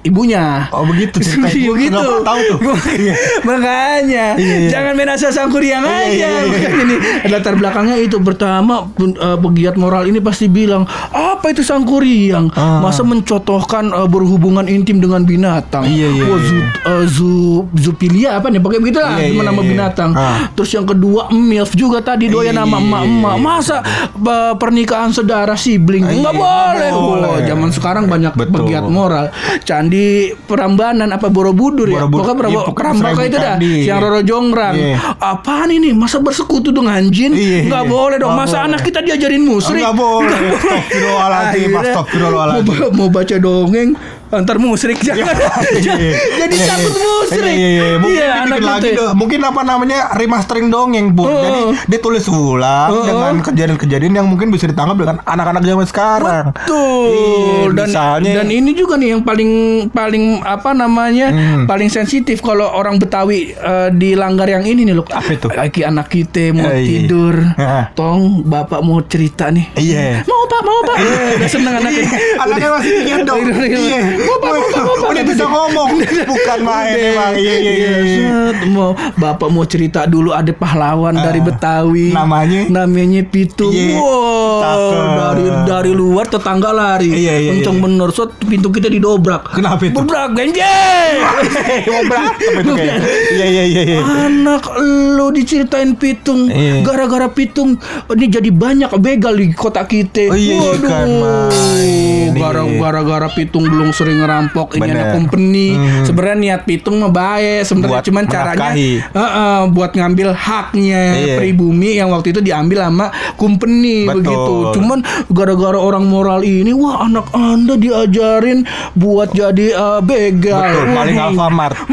[0.00, 0.66] ibunya.
[0.70, 1.70] Oh, begitu ceritanya.
[1.70, 2.00] Begitu.
[2.20, 2.76] tahu tuh.
[2.90, 3.14] Iya.
[3.48, 4.70] Makanya Iya, iya.
[4.70, 6.08] jangan main asal sangkuriang Iya, aja.
[6.08, 6.48] iya, iya.
[6.50, 12.50] Makanya nih latar belakangnya itu pertama eh, pegiat moral ini pasti bilang apa itu sangkuriang?
[12.52, 12.80] Ah.
[12.80, 15.84] Masa mencontohkan eh, berhubungan intim dengan binatang?
[15.84, 16.46] Iya, iya, Wah, iya.
[16.46, 17.30] zu, eh, zu,
[17.74, 18.60] zupilia apa nih?
[18.60, 19.68] Pakai begitu lah Iya, iya, nama iya.
[19.68, 20.10] binatang.
[20.12, 20.39] Ah.
[20.50, 23.32] Terus yang kedua milf juga tadi doyan Iya, nama iya, emak-emak.
[23.32, 23.40] iya.
[23.40, 23.76] Masa
[24.12, 26.90] eh, pernikahan saudara sibling Iya, nggak boleh.
[26.90, 27.28] boleh.
[27.30, 28.54] Wah, zaman sekarang banyak Betul.
[28.62, 29.30] pegiat moral.
[29.62, 30.08] Candi
[30.40, 32.04] Prambanan apa Borobudur ya?
[32.04, 33.56] Pokoknya Iya, Borobudur seribu itu dah.
[33.60, 34.74] Yang Roro Jonggrang.
[34.74, 34.96] Iya.
[35.16, 35.92] Apaan ini?
[35.92, 37.32] Masa bersekutu dengan jin?
[37.32, 37.90] Iya, Nggak iya.
[37.90, 38.32] boleh dong.
[38.34, 39.80] Masa anak kita diajarin musrik?
[39.80, 40.38] Nggak boleh.
[40.50, 42.90] Astagfirullahaladzim, astagfirullahaladzim.
[42.92, 43.90] Mau baca dongeng
[44.32, 45.34] Ntar musrik jangan.
[45.72, 45.94] Iya.
[46.38, 47.06] Jadi Iya, takut iya.
[47.08, 47.44] musrik.
[47.50, 47.96] Iya, iya, iya.
[47.96, 48.98] Mungkin Iya, dibikin anak lagi itu.
[49.00, 49.12] dong.
[49.16, 51.22] Mungkin apa namanya remastering dongeng, Bu.
[51.22, 51.30] Oh.
[51.36, 53.02] Jadi dia tulis ulang Oh.
[53.02, 56.44] dengan kejadian-kejadian yang mungkin bisa ditangkap dengan anak-anak zaman sekarang.
[56.52, 57.08] Betul.
[57.10, 59.50] Iya, dan misalnya dan ini juga nih yang paling
[59.90, 61.64] paling apa namanya Hmm.
[61.64, 65.06] paling sensitif kalau orang Betawi eh, dilanggar yang ini nih loh.
[65.06, 65.48] Apa itu?
[65.48, 66.86] Lagi anak kita mau Eh, iya.
[66.86, 67.90] tidur, Hah.
[67.92, 69.66] tong bapak mau cerita nih.
[69.74, 70.22] Iya.
[70.22, 70.96] Mau pak, mau pak.
[71.36, 72.04] Udah seneng anaknya.
[72.38, 73.56] Anaknya masih udah, udah.
[73.62, 74.00] Iya.
[74.20, 75.08] Bapak, bapak, bapak.
[75.10, 75.88] Udah bisa ngomong.
[76.26, 77.32] Bukan main emang.
[77.32, 77.90] Iya, iya, iya.
[77.98, 78.28] iya.
[78.66, 82.10] mau bapak mau cerita dulu ada pahlawan Ah, dari Betawi.
[82.10, 82.68] namanya?
[82.68, 83.70] Namanya Pitung.
[83.70, 85.08] Iya, Wow, cakep.
[85.16, 87.10] dari dari luar tetangga lari.
[87.10, 87.82] Iya, iya, Kenceng iya.
[87.82, 88.08] bener.
[88.10, 89.42] Set, pintu kita didobrak.
[89.50, 89.94] Kenapa itu?
[89.94, 91.16] Bobrak genjeng.
[92.70, 92.96] Kayak.
[93.30, 93.98] Iya, iya, iya, iya.
[94.00, 94.64] Anak
[95.12, 96.82] lu diceritain pitung Iya.
[96.82, 97.76] gara-gara pitung
[98.10, 100.28] ini jadi banyak begal di kota kita.
[100.28, 102.78] Oh, iya, iya, kan, Iya.
[102.78, 104.96] gara-gara pitung belum sering ngerampok ini Bener.
[104.96, 105.68] ada company.
[105.74, 106.04] Hmm.
[106.06, 108.90] Sebenarnya niat pitung mah baik sebenarnya cuman caranya menafkahi.
[109.12, 111.36] Heeh, buat ngambil haknya Iya.
[111.36, 114.16] pribumi yang waktu itu diambil sama company Betul.
[114.22, 114.54] begitu.
[114.80, 120.60] Cuman gara-gara orang moral ini wah anak Anda diajarin buat jadi eh, begal.
[120.60, 121.16] Betul, paling.
[121.20, 121.76] Alfamart.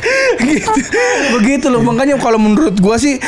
[0.42, 0.80] gitu.
[1.32, 3.20] Begitu loh makanya kalau menurut gua sih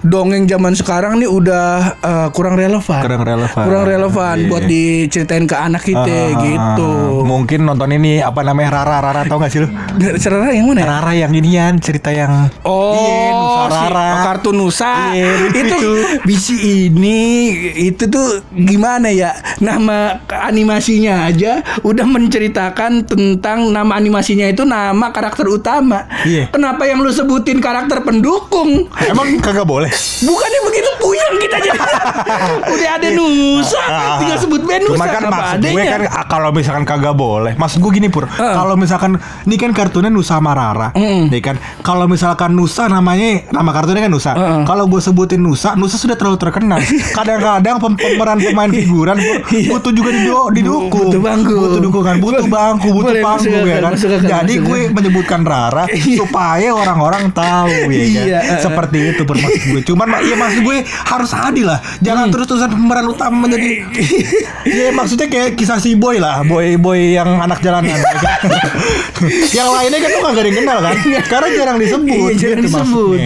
[0.00, 3.00] dongeng zaman sekarang nih udah eh, kurang relevan.
[3.00, 3.62] Kurang relevan.
[3.62, 4.48] Kurang relevan Iya.
[4.48, 6.90] buat diceritain ke anak kita Ah, gitu.
[7.22, 9.68] Mungkin nonton ini apa namanya Rara Rara tau gak sih lu?
[10.16, 10.86] Cerita yang mana ya?
[10.88, 14.06] Rara yang inian cerita yang Oh, Iya, Nusa si- Rara.
[14.06, 14.92] oh, kartun Nusa.
[15.10, 15.92] Iya, itu itu.
[16.22, 17.18] bisi ini
[17.82, 19.32] itu tuh gimana ya?
[19.58, 26.06] Nama animasinya aja udah menceritakan tentang nama animasinya itu nama karakter utama.
[26.22, 26.52] Iya.
[26.60, 28.84] Kenapa yang lu sebutin karakter pendukung?
[29.00, 29.88] Emang kagak boleh?
[30.20, 31.80] Bukannya begitu puyeng kita jadi.
[32.76, 33.80] udah ada Nusa,
[34.20, 35.88] tinggal sebut band Nusa Cuma kan maksud gue adanya.
[35.88, 37.56] kan ah, kalau misalkan kagak boleh.
[37.56, 38.28] Maksud gue gini pur.
[38.28, 41.32] Kalau misalkan ini kan kartunnya Nusa sama Rara, Mm-mm.
[41.32, 41.56] ya kan.
[41.80, 44.36] Kalau misalkan Nusa namanya nama kartunnya kan Nusa.
[44.36, 44.60] Heeh.
[44.62, 46.76] Kalau gue sebutin Nusa, Nusa sudah terlalu terkenal.
[47.16, 49.68] Kadang-kadang pem- pemeran pemain figuran Pur, Iya.
[49.72, 51.08] butuh juga dido- didukung.
[51.08, 51.56] Butuh bangku.
[51.56, 53.96] Butuh dukungan, butuh bangku, butuh panggung ya kan.
[53.96, 56.20] akal, Jadi gue menyebutkan Rara Iya.
[56.50, 58.26] Supaya orang-orang tahu ya kan.
[58.26, 58.58] Iya, heeh.
[58.58, 59.82] Seperti itu Pur, maksud gue.
[59.86, 61.78] Cuman ya maksud gue harus adil lah.
[62.02, 62.34] Jangan Hmm.
[62.34, 63.86] terus-terusan pemeran utama menjadi
[64.82, 68.38] Ya maksudnya kayak kisah si boy lah Boy boy yang anak jalanan ya kan?
[69.56, 70.94] Yang lainnya kan tuh gak ada yang kenal kan
[71.28, 73.18] Karena jarang disebut Iya, jarang gitu disebut.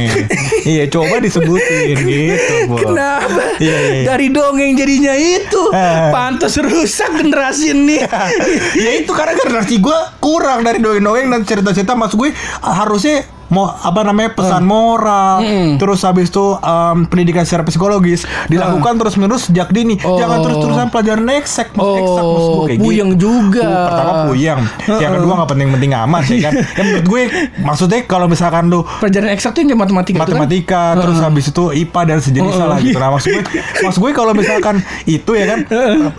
[0.65, 2.77] Iya coba disebutin gitu Bo.
[2.79, 3.43] Kenapa?
[3.59, 4.05] Iya, iya, iya.
[4.05, 5.63] Dari dongeng jadinya itu.
[5.71, 6.11] Eh.
[6.11, 7.99] Pantas rusak generasi ini.
[8.85, 13.14] Ya itu karena generasi gue kurang dari dongeng-dongeng dan cerita-cerita Maksud gue harusnya
[13.55, 15.79] mau apa namanya pesan moral Hmm.
[15.79, 20.19] terus habis itu em, pendidikan secara psikologis dilakukan terus menerus sejak dini Oh.
[20.19, 21.85] jangan terus terusan pelajaran eksak eksak
[22.25, 23.23] maksud gue Oh, kayak puyeng gitu.
[23.25, 23.63] juga.
[23.63, 27.23] Uh, pertama puyeng yang kedua nggak penting-penting amat ya kan yang menurut gue
[27.61, 31.01] maksudnya kalau misalkan lu Pelajaran eksak tuh yang matematika, matematika itu kan?
[31.01, 32.69] terus habis itu IPA dan sejenisnya Uh-uh.
[32.69, 32.97] lah gitu.
[32.97, 33.43] Nah, maksud gue
[33.85, 35.59] maksud gue kalau misalkan itu ya kan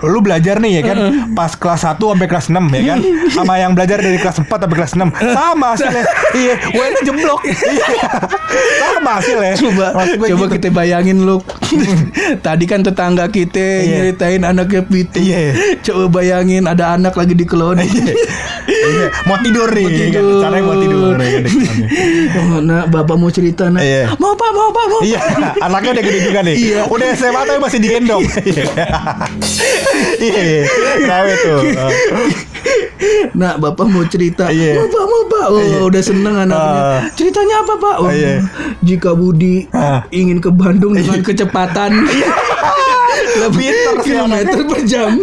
[0.02, 0.98] lu belajar nih ya kan
[1.34, 3.00] pas kelas 1 sampai kelas 6 ya kan
[3.36, 6.04] sama yang belajar dari kelas 4 sampai kelas 6 sama hasilnya.
[6.32, 6.54] Iya,
[7.02, 7.25] jeblok.
[7.46, 7.88] Iya.
[8.96, 9.54] sama hasilnya.
[9.58, 10.54] Coba, Maksud gue coba gitu.
[10.56, 11.38] kita bayangin lu.
[12.40, 14.12] Tadi kan tetangga kita Iya.
[14.12, 15.20] nyeritain anaknya pitu.
[15.20, 15.54] Iya.
[15.82, 17.78] Coba bayangin ada anak lagi di kelon.
[17.78, 19.84] Iya, mau tidur nih.
[19.84, 20.12] Mau ya kan?
[20.12, 20.42] tidur.
[20.42, 21.44] Caranya mau tidur ya kan.
[22.36, 23.82] oh, nah, bapak mau cerita nak.
[23.82, 24.14] Iya.
[24.16, 25.02] Mau pak, mau pak, mau.
[25.02, 25.20] Iya,
[25.60, 26.56] anaknya udah gede juga nih.
[26.56, 26.82] Iya.
[26.88, 28.24] Udah SMA tapi masih digendong.
[28.46, 28.66] Iya.
[30.16, 30.62] Iya.
[30.96, 31.60] Kenapa tuh?
[33.34, 34.48] Nah, bapak mau cerita.
[34.56, 34.78] Iya.
[34.78, 35.46] Mau pak, mau pak.
[35.48, 35.80] Oh, Iya.
[35.84, 36.80] udah seneng anaknya.
[36.80, 37.02] Ah.
[37.12, 37.96] Ceritanya apa pak?
[37.98, 38.46] Oh, Iya.
[38.82, 40.08] jika Budi Ah.
[40.10, 42.08] ingin ke Bandung dengan kecepatan
[43.38, 43.68] lebih
[44.02, 45.20] kilometer per jam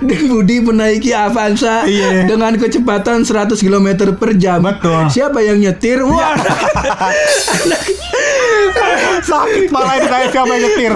[0.00, 2.24] dan Budi menaiki Avanza Iya.
[2.24, 4.60] dengan kecepatan 100 km per jam.
[4.60, 5.08] Betul.
[5.08, 6.00] Siapa yang nyetir?
[6.00, 6.36] Wah,
[9.20, 10.92] Sakit malah ditanya siapa yang nyetir.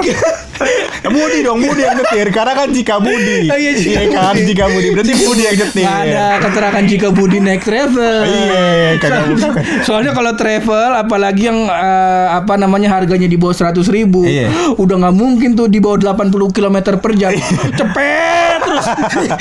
[1.04, 2.26] Budi dong, Budi yang nyetir.
[2.30, 3.50] Karena kan jika Budi.
[3.50, 4.42] Oh, iya, jika kan, Budi.
[4.46, 4.88] jika Budi.
[4.90, 5.84] Berarti Budi yang nyetir.
[5.84, 8.16] nggak ada keterangan jika Budi naik travel.
[8.24, 8.64] Iya,
[8.96, 14.24] kagak Soalnya, soalnya kalau travel, apalagi yang eh, apa namanya harganya di bawah 100 ribu,
[14.24, 14.48] Iya.
[14.74, 17.32] udah nggak mungkin tuh di bawah 80 km per jam.
[17.70, 18.86] Cepet terus.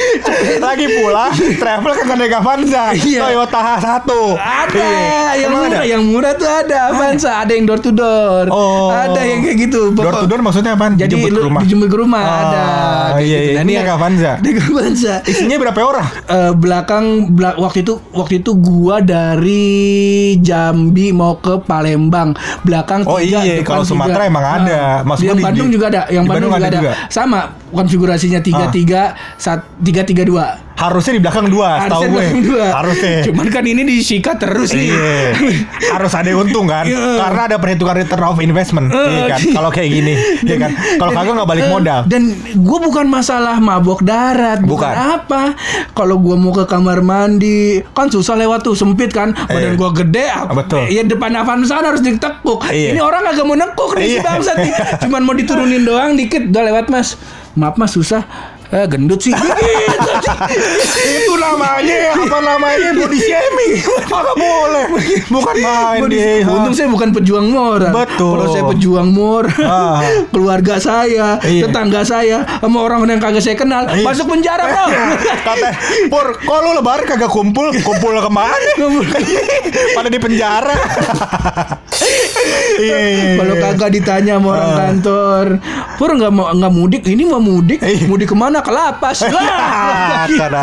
[0.66, 2.94] Lagi pula travel kan naik Avanza.
[2.94, 3.20] Iya.
[3.24, 4.10] Toyota H1.
[4.36, 4.92] Ada Iya.
[5.36, 5.80] yang Emang murah, ada?
[5.84, 8.46] yang murah tuh ada Avanza, ada yang door to door.
[8.50, 8.90] Oh.
[8.90, 9.82] Ada yang kayak gitu.
[9.92, 10.94] Door to door maksudnya apaan?
[10.94, 11.62] Jadi Dijemput ke rumah?
[11.62, 12.64] dijemput ke rumah Oh, ada.
[13.14, 13.50] kayak iya, gitu.
[13.50, 13.62] iya.
[13.62, 14.32] Ini naik Avanza.
[14.44, 15.16] Naik Avanza.
[15.24, 16.06] Isinya berapa orang?
[16.24, 19.66] Eh, belakang belak- waktu itu waktu itu gua dari
[20.38, 24.62] Jambi mau ke Palembang belakang Oh tiga iya, depan kalau Sumatera emang ada.
[24.64, 27.08] Nah, Maksudnya yang di- Bandung juga ada yang Bandung, Bandung juga ada, juga?
[27.08, 28.72] sama konfigurasinya tiga Ah.
[28.72, 29.02] tiga
[29.36, 32.26] sat tiga tiga dua Harusnya di belakang dua, tahu gue.
[32.50, 32.66] dua.
[32.74, 33.22] Harusnya.
[33.24, 34.90] Cuman kan ini disikat terus nih.
[34.90, 35.38] Iya.
[35.94, 36.82] Harus ada yang untung kan?
[36.84, 36.98] Iya.
[37.20, 39.40] Karena ada perhitungan return of investment, Eh, iya kan?
[39.40, 39.54] iya.
[39.54, 40.74] Kalau kayak gini, iya kan?
[40.98, 42.00] Kalau kagak nggak balik modal.
[42.06, 44.94] Dan gue bukan masalah mabok darat, bukan, Bukan.
[44.98, 45.44] apa.
[45.94, 49.30] Kalau gue mau ke kamar mandi, kan susah lewat tuh sempit kan.
[49.30, 49.78] Badan Iya.
[49.78, 50.84] gue gede, Betul.
[50.90, 52.66] Ya depan Avanza harus ditekuk.
[52.66, 52.98] Iya.
[52.98, 54.74] Ini orang agak mau nekuk nih si bangsat nih.
[55.06, 57.14] Cuman mau diturunin doang dikit, udah lewat mas.
[57.56, 58.26] Maaf mas susah.
[58.74, 59.30] Eh, gendut sih.
[59.30, 59.70] Gitu.
[61.22, 63.74] Itu namanya apa namanya body shaming.
[64.04, 64.86] Kagak boleh.
[65.30, 66.42] Bukan main deh.
[66.44, 67.94] Untung saya bukan pejuang moral.
[67.94, 68.34] Betul.
[68.34, 70.02] Kalau saya pejuang moral, Ah.
[70.30, 71.70] keluarga saya, Iya.
[71.70, 74.02] tetangga saya, sama orang yang kagak saya kenal, Iya.
[74.02, 74.86] masuk penjara bro.
[75.48, 75.70] Kata
[76.10, 77.70] Pur, kok lu lebaran kagak kumpul?
[77.76, 78.58] Kumpul ke mana?
[79.96, 80.74] Pada di penjara.
[82.74, 83.32] Iya, iya, iya.
[83.38, 85.46] Kalau kagak ditanya sama orang kantor,
[85.96, 88.63] Pur nggak mau nggak mudik, ini mau mudik, mudik ke mana?
[88.64, 89.18] Ke lapas.
[89.22, 90.26] Ah, Wah.
[90.26, 90.62] karena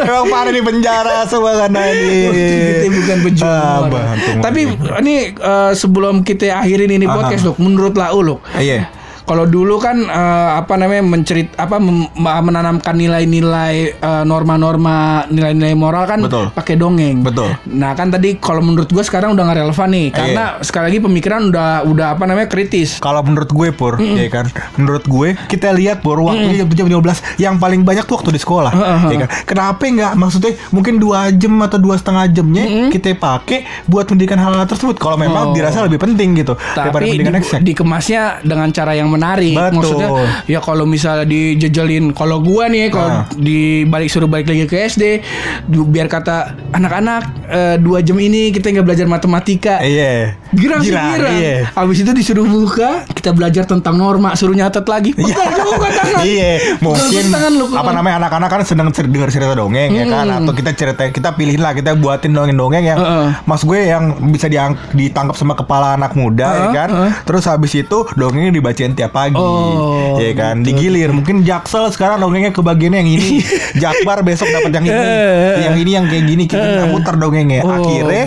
[0.00, 2.16] emang pada di penjara semua karena ini.
[2.32, 3.82] kita bukan Ah, pejuang.
[3.86, 4.38] bantung.
[4.40, 4.60] Tapi
[5.00, 7.14] ini eh, sebelum kita akhirin ini Aha.
[7.14, 8.88] podcast, Luk, menurut Lau, Luk, Iya.
[9.24, 14.94] Kalau dulu kan eh, apa namanya mencerit apa mem- menanamkan nilai-nilai eh, norma-norma
[15.26, 17.24] nilai-nilai moral kan pakai dongeng.
[17.24, 17.56] Betul.
[17.66, 21.40] Nah kan tadi kalau menurut gue sekarang udah nggak relevan nih karena sekali lagi pemikiran
[21.48, 23.00] udah udah apa namanya kritis.
[23.00, 24.46] Kalau menurut gue pur, ya kan.
[24.76, 27.00] Menurut gue kita lihat pur waktu jam jam 12
[27.38, 29.00] yang paling banyak tuh waktu di sekolah, Heeh.
[29.08, 29.28] ya kan.
[29.44, 34.66] Kenapa nggak maksudnya mungkin dua jam atau dua setengah jamnya kita pakai buat pendidikan hal-hal
[34.66, 34.96] tersebut.
[34.96, 35.52] Kalau memang Oh.
[35.52, 39.54] dirasa lebih penting gitu daripada Tapi pendidikan di, dikemasnya dengan cara yang menarik.
[39.54, 39.74] Betul.
[39.76, 40.08] Maksudnya
[40.46, 43.24] ya kalau misalnya dijejelin kalau gua nih kalau Ah.
[43.30, 45.20] di balik suruh balik lagi ke SD
[45.68, 46.36] biar kata
[46.70, 49.78] anak-anak eh, dua jam ini kita nggak belajar matematika.
[49.78, 50.34] Iya.
[50.50, 51.34] Girang Girang, girang.
[51.34, 51.56] Iya.
[51.72, 55.10] Abis itu disuruh buka, kita belajar tentang norma, suruh nyatet lagi.
[55.14, 56.22] Tangan.
[56.24, 57.66] Iya, mungkin tangan lu.
[57.70, 61.58] apa namanya anak-anak kan sedang dengar cerita dongeng ya kan atau kita cerita kita pilih
[61.58, 63.26] lah kita buatin dongeng-dongeng yang Heeh.
[63.44, 64.46] mas gue yang bisa
[64.94, 66.88] ditangkap sama kepala anak muda ya Heeh, kan.
[66.88, 67.12] heeh.
[67.24, 69.36] Terus habis itu dongengnya dibacain tiap pagi.
[69.36, 71.10] Oh, ya kan, digilir.
[71.10, 73.28] Mungkin Jaksel sekarang dongengnya kebagiannya yang ini.
[73.76, 74.94] Jakbar besok dapat yang ini.
[74.94, 77.60] Eh, yang ini yang kayak gini kita muter dongengnya.
[77.60, 78.24] Oh, Akhirnya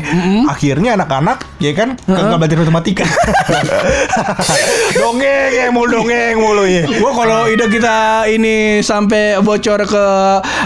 [0.47, 3.05] akhirnya anak-anak ya kan kagak belajar matematika.
[4.99, 6.83] dongeng ya mulu dongeng mulu ya.
[6.97, 10.05] Gua kalau ide kita ini sampai bocor ke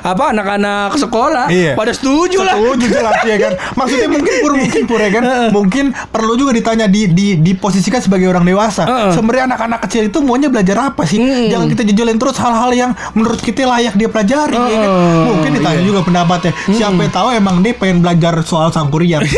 [0.01, 1.73] apa anak-anak sekolah, Iya.
[1.75, 2.55] pada setuju lah.
[2.57, 3.53] Setuju jelas ya kan.
[3.79, 5.23] Maksudnya mungkin pur mungkin pur ya kan.
[5.51, 8.83] Mungkin perlu juga ditanya di di diposisikan sebagai orang dewasa.
[8.85, 9.11] Heeh.
[9.13, 11.17] Sebenarnya anak-anak kecil itu maunya belajar apa sih?
[11.47, 14.89] Jangan kita jejolin terus hal-hal yang menurut kita layak dia pelajari ya kan.
[15.27, 16.51] Mungkin ditanya juga pendapatnya.
[16.67, 19.21] Siapa yang tahu emang dia pengen belajar soal sangkuriang.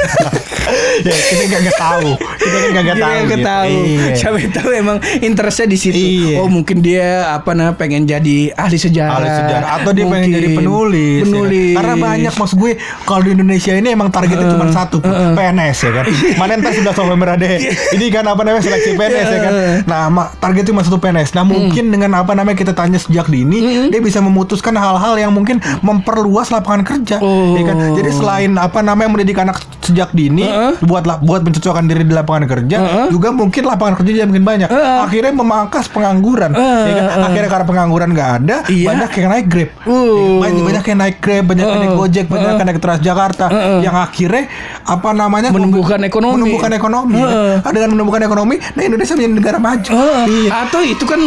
[1.05, 2.09] ya, kita nggak nggak tahu.
[2.15, 3.13] Kita kan nggak Dia tahu.
[3.13, 3.31] gitu.
[3.33, 3.73] ketahu.
[3.83, 4.13] Iya.
[4.15, 5.97] Siapa yang tahu emang interestnya di situ.
[5.99, 6.35] Iya.
[6.39, 9.13] Oh mungkin dia apa namanya pengen jadi ahli sejarah.
[9.13, 10.33] ahli sejarah atau dia pengen Mungkin.
[10.33, 11.29] jadi penulis, ya kan?
[11.29, 11.73] Penulis.
[11.73, 12.71] karena banyak maksud gue
[13.03, 17.27] kalau di Indonesia ini emang targetnya cuma satu PNS ya kan mana entar sudah November
[17.31, 17.47] ada
[17.91, 21.41] ini kan apa namanya seleksi PNS ya kan nah ma- targetnya cuma satu PNS nah
[21.43, 23.57] mungkin dengan apa namanya kita tanya sejak dini
[23.89, 27.55] dia bisa memutuskan hal-hal yang mungkin memperluas lapangan kerja Oh.
[27.55, 30.77] ya kan jadi selain apa namanya mendidik anak sejak dini Heeh.
[30.81, 33.05] buat la- buat mencocokkan diri di lapangan kerja Heeh.
[33.09, 34.97] juga mungkin lapangan kerja jadi makin banyak Heeh.
[35.01, 38.87] akhirnya memangkas pengangguran ya kan akhirnya karena pengangguran nggak ada Iya.
[38.87, 40.37] banyak yang naik grab Uh.
[40.39, 41.99] banyak, banyak yang naik grab banyak yang naik Uh.
[41.99, 42.53] gojek banyak Uh.
[42.53, 43.79] yang naik transjakarta Uh.
[43.81, 44.43] yang akhirnya
[44.83, 46.33] apa namanya Menumbuhkan ekonomi.
[46.37, 47.55] menumbuhkan ekonomi Uh.
[47.65, 50.51] Dengan menumbuhkan ekonomi nah Indonesia menjadi negara maju Oh, Iya.
[50.61, 51.21] Atau itu kan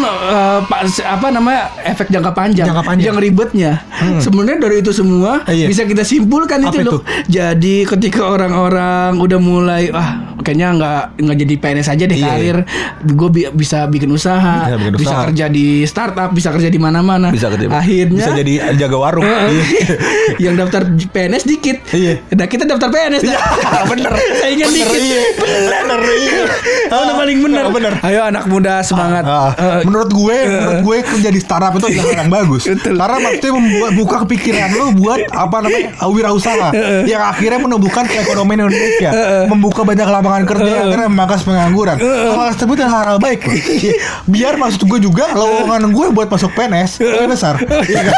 [0.62, 3.06] pa- apa namanya efek jangka panjang, Jangka panjang.
[3.06, 3.72] yang ribetnya.
[4.18, 5.66] Sebenarnya dari itu semua Iya.
[5.66, 6.90] bisa kita simpulkan Apa itu itu?
[6.90, 7.00] loh.
[7.26, 12.28] Jadi ketika orang-orang udah mulai ah kayaknya nggak nggak jadi PNS aja deh Iya.
[12.28, 12.58] karir,
[13.02, 15.22] gue bisa bikin usaha, Bisa bikin bisa usaha.
[15.24, 17.28] kerja di startup, bisa kerja di mana-mana.
[17.28, 19.64] bisa kerja Akhirnya bisa jadi jaga warung Iya.
[20.44, 21.76] yang daftar PNS dikit.
[21.90, 22.20] Iya.
[22.30, 23.22] Nah kita daftar PNS.
[23.22, 23.40] dah.
[23.90, 25.00] bener Saingan bener dikit.
[25.02, 26.42] iya bener iya
[26.88, 27.62] Oh, paling bener.
[27.62, 29.24] Ah, bener Ayo anak muda semangat.
[29.24, 32.62] Ah, Eh, menurut gue, menurut gue kerja di startup itu adalah hal yang bagus.
[32.64, 32.94] Betul.
[32.96, 36.68] Karena maksudnya membuat buka kepikiran lo buat apa namanya wirausaha
[37.04, 39.10] yang akhirnya menumbuhkan perekonomian Indonesia,
[39.46, 41.96] membuka banyak lapangan kerja yang akhirnya memangkas pengangguran.
[41.96, 43.40] Hal tersebut adalah hal baik.
[44.32, 47.54] Biar maksud gue juga lowongan gue buat masuk PNS lebih besar.
[47.58, 48.14] Iya kan?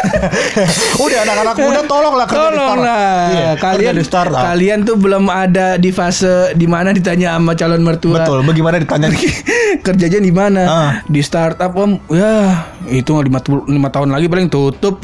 [1.04, 2.68] Udah anak-anak muda tolonglah kerja di startup.
[2.68, 4.42] Tolonglah Iya, kalian di startup.
[4.44, 8.22] kalian tuh belum ada di fase di mana ditanya sama calon mertua.
[8.22, 8.38] Betul.
[8.42, 9.08] Bagaimana ditanya?
[9.86, 10.62] Kerjanya di mana?
[10.64, 10.92] Ah.
[11.04, 12.00] Di startup om.
[12.08, 14.98] Ya itu lima, lima tahun lagi paling tutup.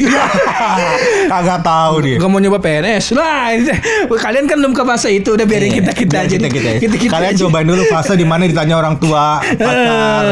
[1.25, 2.17] Kagak tahu dia.
[2.17, 3.79] Gak mau nyoba PNS Nah deh.
[4.15, 6.94] kalian kan belum ke fase itu Udah biarin Iya, kita kita aja kita- kita.
[6.95, 7.43] Gitu-gitu Kalian aja.
[7.43, 10.23] cobain dulu fase di mana ditanya orang tua pacar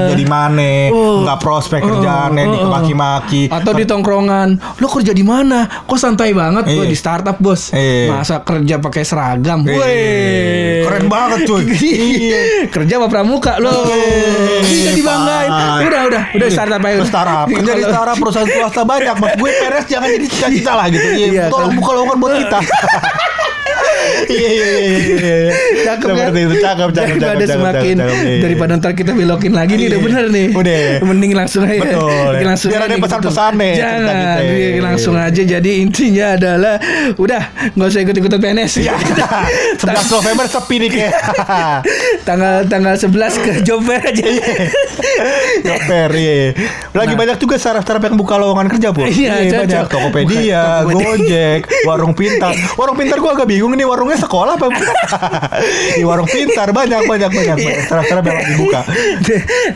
[0.00, 1.22] kerja di mana, Oh.
[1.22, 2.54] nggak prospek kerjaannya, Oh, oh, oh.
[2.58, 3.42] dikemaki-maki.
[3.48, 6.74] atau di tongkrongan lo kerja di mana kok santai banget Iya.
[6.74, 8.10] Gua di startup bos Iya.
[8.12, 9.78] masa kerja pakai seragam Iya.
[9.78, 10.74] Weh.
[10.82, 11.62] Keren banget cuy.
[11.78, 12.40] Iya.
[12.68, 13.70] kerja apa pramuka lo
[14.60, 15.50] bisa dibanggain
[15.80, 17.46] udah udah udah startup aja startup.
[17.54, 19.14] Kerja di startup perusahaan swasta banyak.
[19.16, 21.06] Mas gue peres jangan jadi cita-cita lah gitu.
[21.08, 22.58] Iya, Iya, tolong kalau- buka lowongan buat kita.
[24.26, 25.36] Iya iya iya iya.
[25.38, 25.52] iya.
[25.86, 26.28] Cakep kan?
[26.30, 28.40] Itu cakep cakep daripada cakep, cakep, semakin cakep, cakep, iya.
[28.42, 30.06] daripada ntar kita belokin lagi nih udah Iya.
[30.06, 30.80] bener nih Udah.
[31.04, 32.32] mending langsung aja Betul.
[32.40, 34.00] Langsung Biar ada pesan-pesan nih jangan
[34.80, 36.74] langsung aja jadi intinya adalah
[37.14, 38.94] udah nggak usah ikut ikutan PNS Iya.
[39.84, 41.12] 11 November sepi nih kayak.
[42.28, 44.24] tanggal tanggal 11 ke job fair aja
[45.58, 46.52] Joper, iya.
[46.92, 47.18] Lagi Nah.
[47.18, 49.02] banyak juga startup-startup yang buka lowongan kerja, Bu.
[49.04, 49.84] Iya, banyak.
[49.88, 50.84] Tokopedia.
[50.84, 52.52] Gojek, Warung Pintar.
[52.78, 54.66] Warung Pintar gua agak bingung ini warungnya sekolah apa?
[55.98, 58.80] Di Warung Pintar banyak banyak banyak banyak startup-startup yang lagi buka.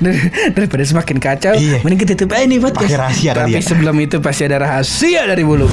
[0.01, 0.21] Dar-
[0.53, 1.85] daripada semakin kacau Iya.
[1.85, 3.61] mending kita tutup aja nih Pakai rahasia tapi ya.
[3.61, 5.69] sebelum itu pasti ada rahasia dari bulu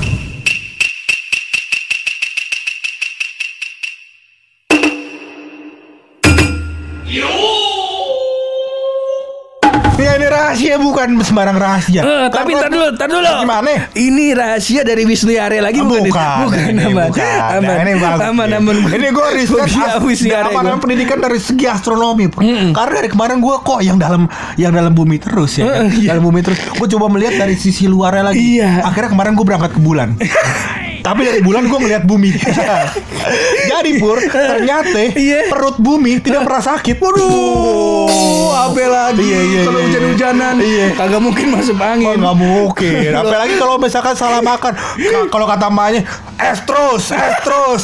[10.50, 12.02] rahasia bukan sembarang rahasia.
[12.02, 13.32] Eh, tapi Karena- ntar dulu, ntar dulu.
[13.40, 13.70] Gimana?
[13.92, 16.04] Ini rahasia dari Wisnu Yare lagi bukan?
[16.04, 17.08] bukan, bukan ini aman.
[17.08, 17.40] bukan.
[17.40, 18.22] Aman, Nah, ini bagus.
[18.26, 18.58] aman, ya.
[18.58, 18.76] aman.
[18.90, 22.42] Ini gue riset Wisnu Yare namanya pendidikan dari segi astronomi, Bro.
[22.72, 24.26] Karena dari kemarin gue kok yang dalam
[24.56, 25.88] yang dalam bumi terus ya, kan?
[25.90, 26.08] Iya.
[26.12, 26.58] dalam bumi terus.
[26.74, 28.58] Gue coba melihat dari sisi luarnya lagi.
[28.58, 28.84] Iya.
[28.84, 30.10] Akhirnya kemarin gue berangkat ke bulan.
[31.00, 32.32] Tapi dari bulan gue ngeliat bumi.
[33.72, 35.48] Jadi Pur, ternyata Iya.
[35.48, 36.96] perut bumi tidak pernah sakit.
[36.98, 38.10] Waduh,
[38.66, 39.22] apa lagi?
[39.22, 40.86] Iya, iya, kalau iya, hujan-hujanan, iya.
[40.94, 42.18] kagak mungkin masuk Oh, angin.
[42.18, 43.10] nggak mungkin.
[43.12, 44.74] Apalagi kalau misalkan salah makan.
[44.76, 46.02] Ka- Kalau kata emaknya,
[46.38, 47.84] es terus, es terus.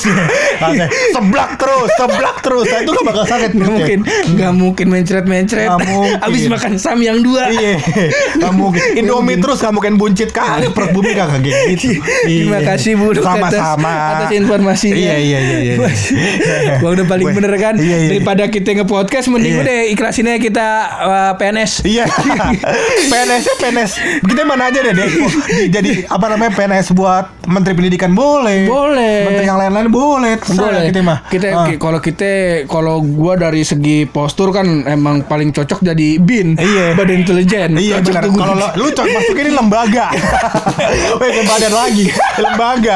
[1.11, 2.65] Seblak terus, seblak terus.
[2.65, 3.51] Nah, itu gak bakal sakit.
[3.53, 3.99] Gak mungkin,
[4.33, 5.67] gak mungkin mencret-mencret.
[5.67, 6.19] Nggak mungkin.
[6.21, 7.47] Abis makan sam yang dua.
[7.47, 7.77] Iya,
[8.41, 8.81] gak mungkin.
[8.95, 10.67] Indomie terus gak mungkin buncit kali.
[10.69, 12.01] Perut bumi gak kayak gitu.
[12.25, 12.67] Terima Iya.
[12.67, 13.87] kasih Bu Duk, Sama-sama.
[13.87, 14.95] atas, atas informasinya.
[14.97, 15.75] Iya, iya, iya, iya.
[16.77, 18.09] Gua udah paling bener kan iya, iya.
[18.11, 19.63] daripada kita nge-podcast mending Iya.
[19.63, 20.67] udah ikhlasin aja kita
[20.99, 21.71] uh, PNS.
[21.83, 22.05] Iya,
[23.11, 23.91] PNS PNS.
[24.21, 25.09] Kita mana aja deh, deh.
[25.75, 28.65] Jadi apa namanya PNS buat Menteri Pendidikan boleh.
[28.65, 29.17] Boleh.
[29.25, 30.33] Menteri yang lain-lain boleh.
[30.37, 30.83] Terserah Boleh.
[30.85, 31.17] kita mah.
[31.25, 32.31] Kita ki- kalau kita
[32.65, 36.57] kalau gua dari segi postur kan emang paling cocok jadi BIN.
[36.57, 36.93] Iya.
[36.93, 37.69] Badan intelijen.
[37.75, 38.23] Iya benar.
[38.27, 40.07] Kalau lu cocok masuk ini lembaga.
[41.17, 42.05] Weh badan lagi.
[42.35, 42.94] Lembaga.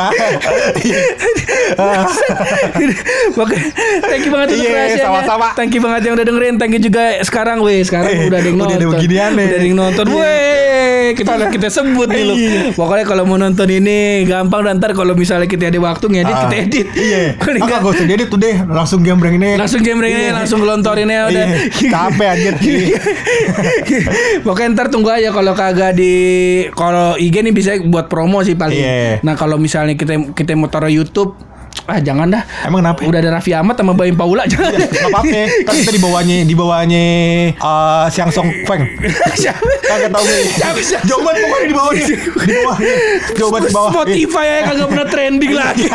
[3.40, 3.58] Oke,
[4.04, 5.06] thank you banget untuk Iya, rahasianya.
[5.06, 5.48] sama-sama.
[5.54, 6.56] Thank you banget yang udah dengerin.
[6.56, 8.80] Thank you juga sekarang weh, sekarang Eh, udah ada yang udah nonton.
[8.82, 9.46] ada beginian nih.
[9.46, 10.06] Udah ada yang nonton.
[10.06, 10.16] Iya.
[10.16, 12.34] Weh, kita kita sebut nih lu.
[12.36, 12.62] Iya.
[12.74, 16.42] Pokoknya kalau mau nonton ini gampang dan ntar kalau misalnya kita ada waktu ngedit Ah,
[16.44, 16.88] kita edit.
[16.92, 17.22] Iya.
[17.42, 18.56] Paling Ah, nggak- gak usah edit tuh deh.
[18.66, 19.50] Langsung gambreng ini.
[19.56, 20.32] langsung gambreng aja, Iya.
[20.34, 21.46] langsung gelontorin aja udah.
[21.48, 21.90] Iya.
[21.90, 22.54] Capek anjir.
[24.46, 26.14] Pokoknya ntar tunggu aja kalau kagak di
[26.72, 28.78] kalau IG nih bisa buat promo sih paling.
[28.78, 29.22] Iya.
[29.22, 31.34] Nah kalau misalnya kita kita mau taruh YouTube
[31.86, 32.46] Ah jangan dah.
[32.62, 33.02] Emang kenapa?
[33.02, 34.78] Udah ada Raffi Ahmad sama Baim Paula jangan.
[34.78, 35.42] Gak apa-apa.
[35.66, 37.04] Kan kita di bawahnya di bawahnya
[37.52, 38.86] eh, Siang Song Feng.
[39.34, 39.58] Siapa?
[39.82, 40.42] Kagak tahu gue.
[40.52, 40.78] Siapa?
[41.04, 42.06] Jawaban pokoknya di bawahnya.
[42.06, 42.78] Di bawah.
[43.34, 43.92] Jawaban di bawah.
[43.92, 45.86] Spotify aja kagak pernah trending lagi.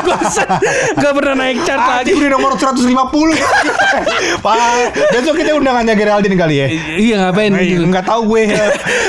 [0.94, 2.10] Gak pernah naik chart Ah, lagi.
[2.12, 2.90] udah nomor 150
[4.40, 4.56] Pak
[5.10, 6.66] Besok kita undangannya Geraldine kali ya
[6.96, 7.82] Iya ngapain gitu.
[7.84, 8.42] Enggak tahu gue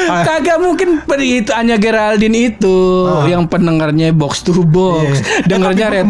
[0.06, 2.78] Ah, Kagak mungkin itu Anya Geraldine itu
[3.26, 5.48] yang pendengarnya box to box, iya.
[5.48, 6.04] dengarnya Eh,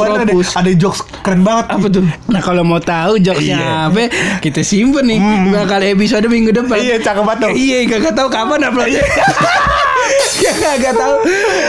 [0.48, 2.04] kemarin ada, jokes keren banget Apa tuh?
[2.26, 3.90] Nah kalau mau tahu jokesnya Iya.
[3.90, 4.02] apa,
[4.40, 5.20] kita simpen nih.
[5.52, 6.78] Bakal episode minggu depan.
[6.78, 7.52] Iya, cakep banget.
[7.52, 9.02] Iya, kagak tahu kapan uploadnya.
[10.36, 11.16] Ya kagak tahu.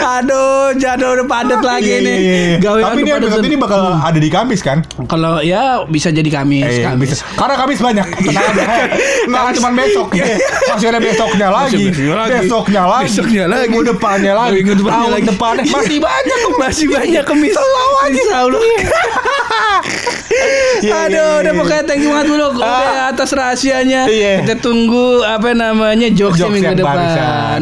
[0.02, 2.16] Aduh, jadwal udah padat lagi Iya, nih.
[2.16, 2.56] iya, iya.
[2.58, 6.66] Gawe Tapi ini episode ini bakal ada di Kamis kan kalau ya bisa jadi Kamis,
[6.66, 7.08] Eh, Kamis.
[7.08, 7.24] bisa.
[7.32, 8.64] Karena Kamis banyak Tenang aja
[9.30, 10.06] Nggak cuma besok
[10.66, 11.84] Masih ada besoknya lagi
[12.36, 13.06] Besoknya lagi.
[13.08, 13.64] Besoknya lagi.
[13.66, 15.26] Minggu depannya lagi Minggu depannya lagi.
[15.26, 17.52] depannya Masih banyak Masih banyak kemis.
[17.54, 18.20] Selalu aja.
[18.20, 18.38] Iya,
[20.82, 21.52] iya, Aduh, iya, udah iya.
[21.54, 24.04] pokoknya thank you banget dulu udah atas rahasianya.
[24.06, 24.32] Iya.
[24.44, 26.96] Kita tunggu apa namanya jokes Jokes minggu depan.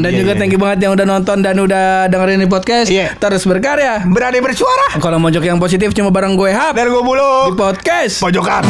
[0.01, 0.39] Dan Iya, juga iya.
[0.39, 2.89] thank you banget yang udah nonton dan udah dengerin ini podcast.
[2.89, 3.13] Iya.
[3.21, 4.09] Terus berkarya.
[4.09, 7.53] Berani bersuara Kalau mau jok yang positif cuma bareng gue Hap Dan gue di bulu
[7.53, 8.25] podcast.
[8.25, 8.65] Pojokan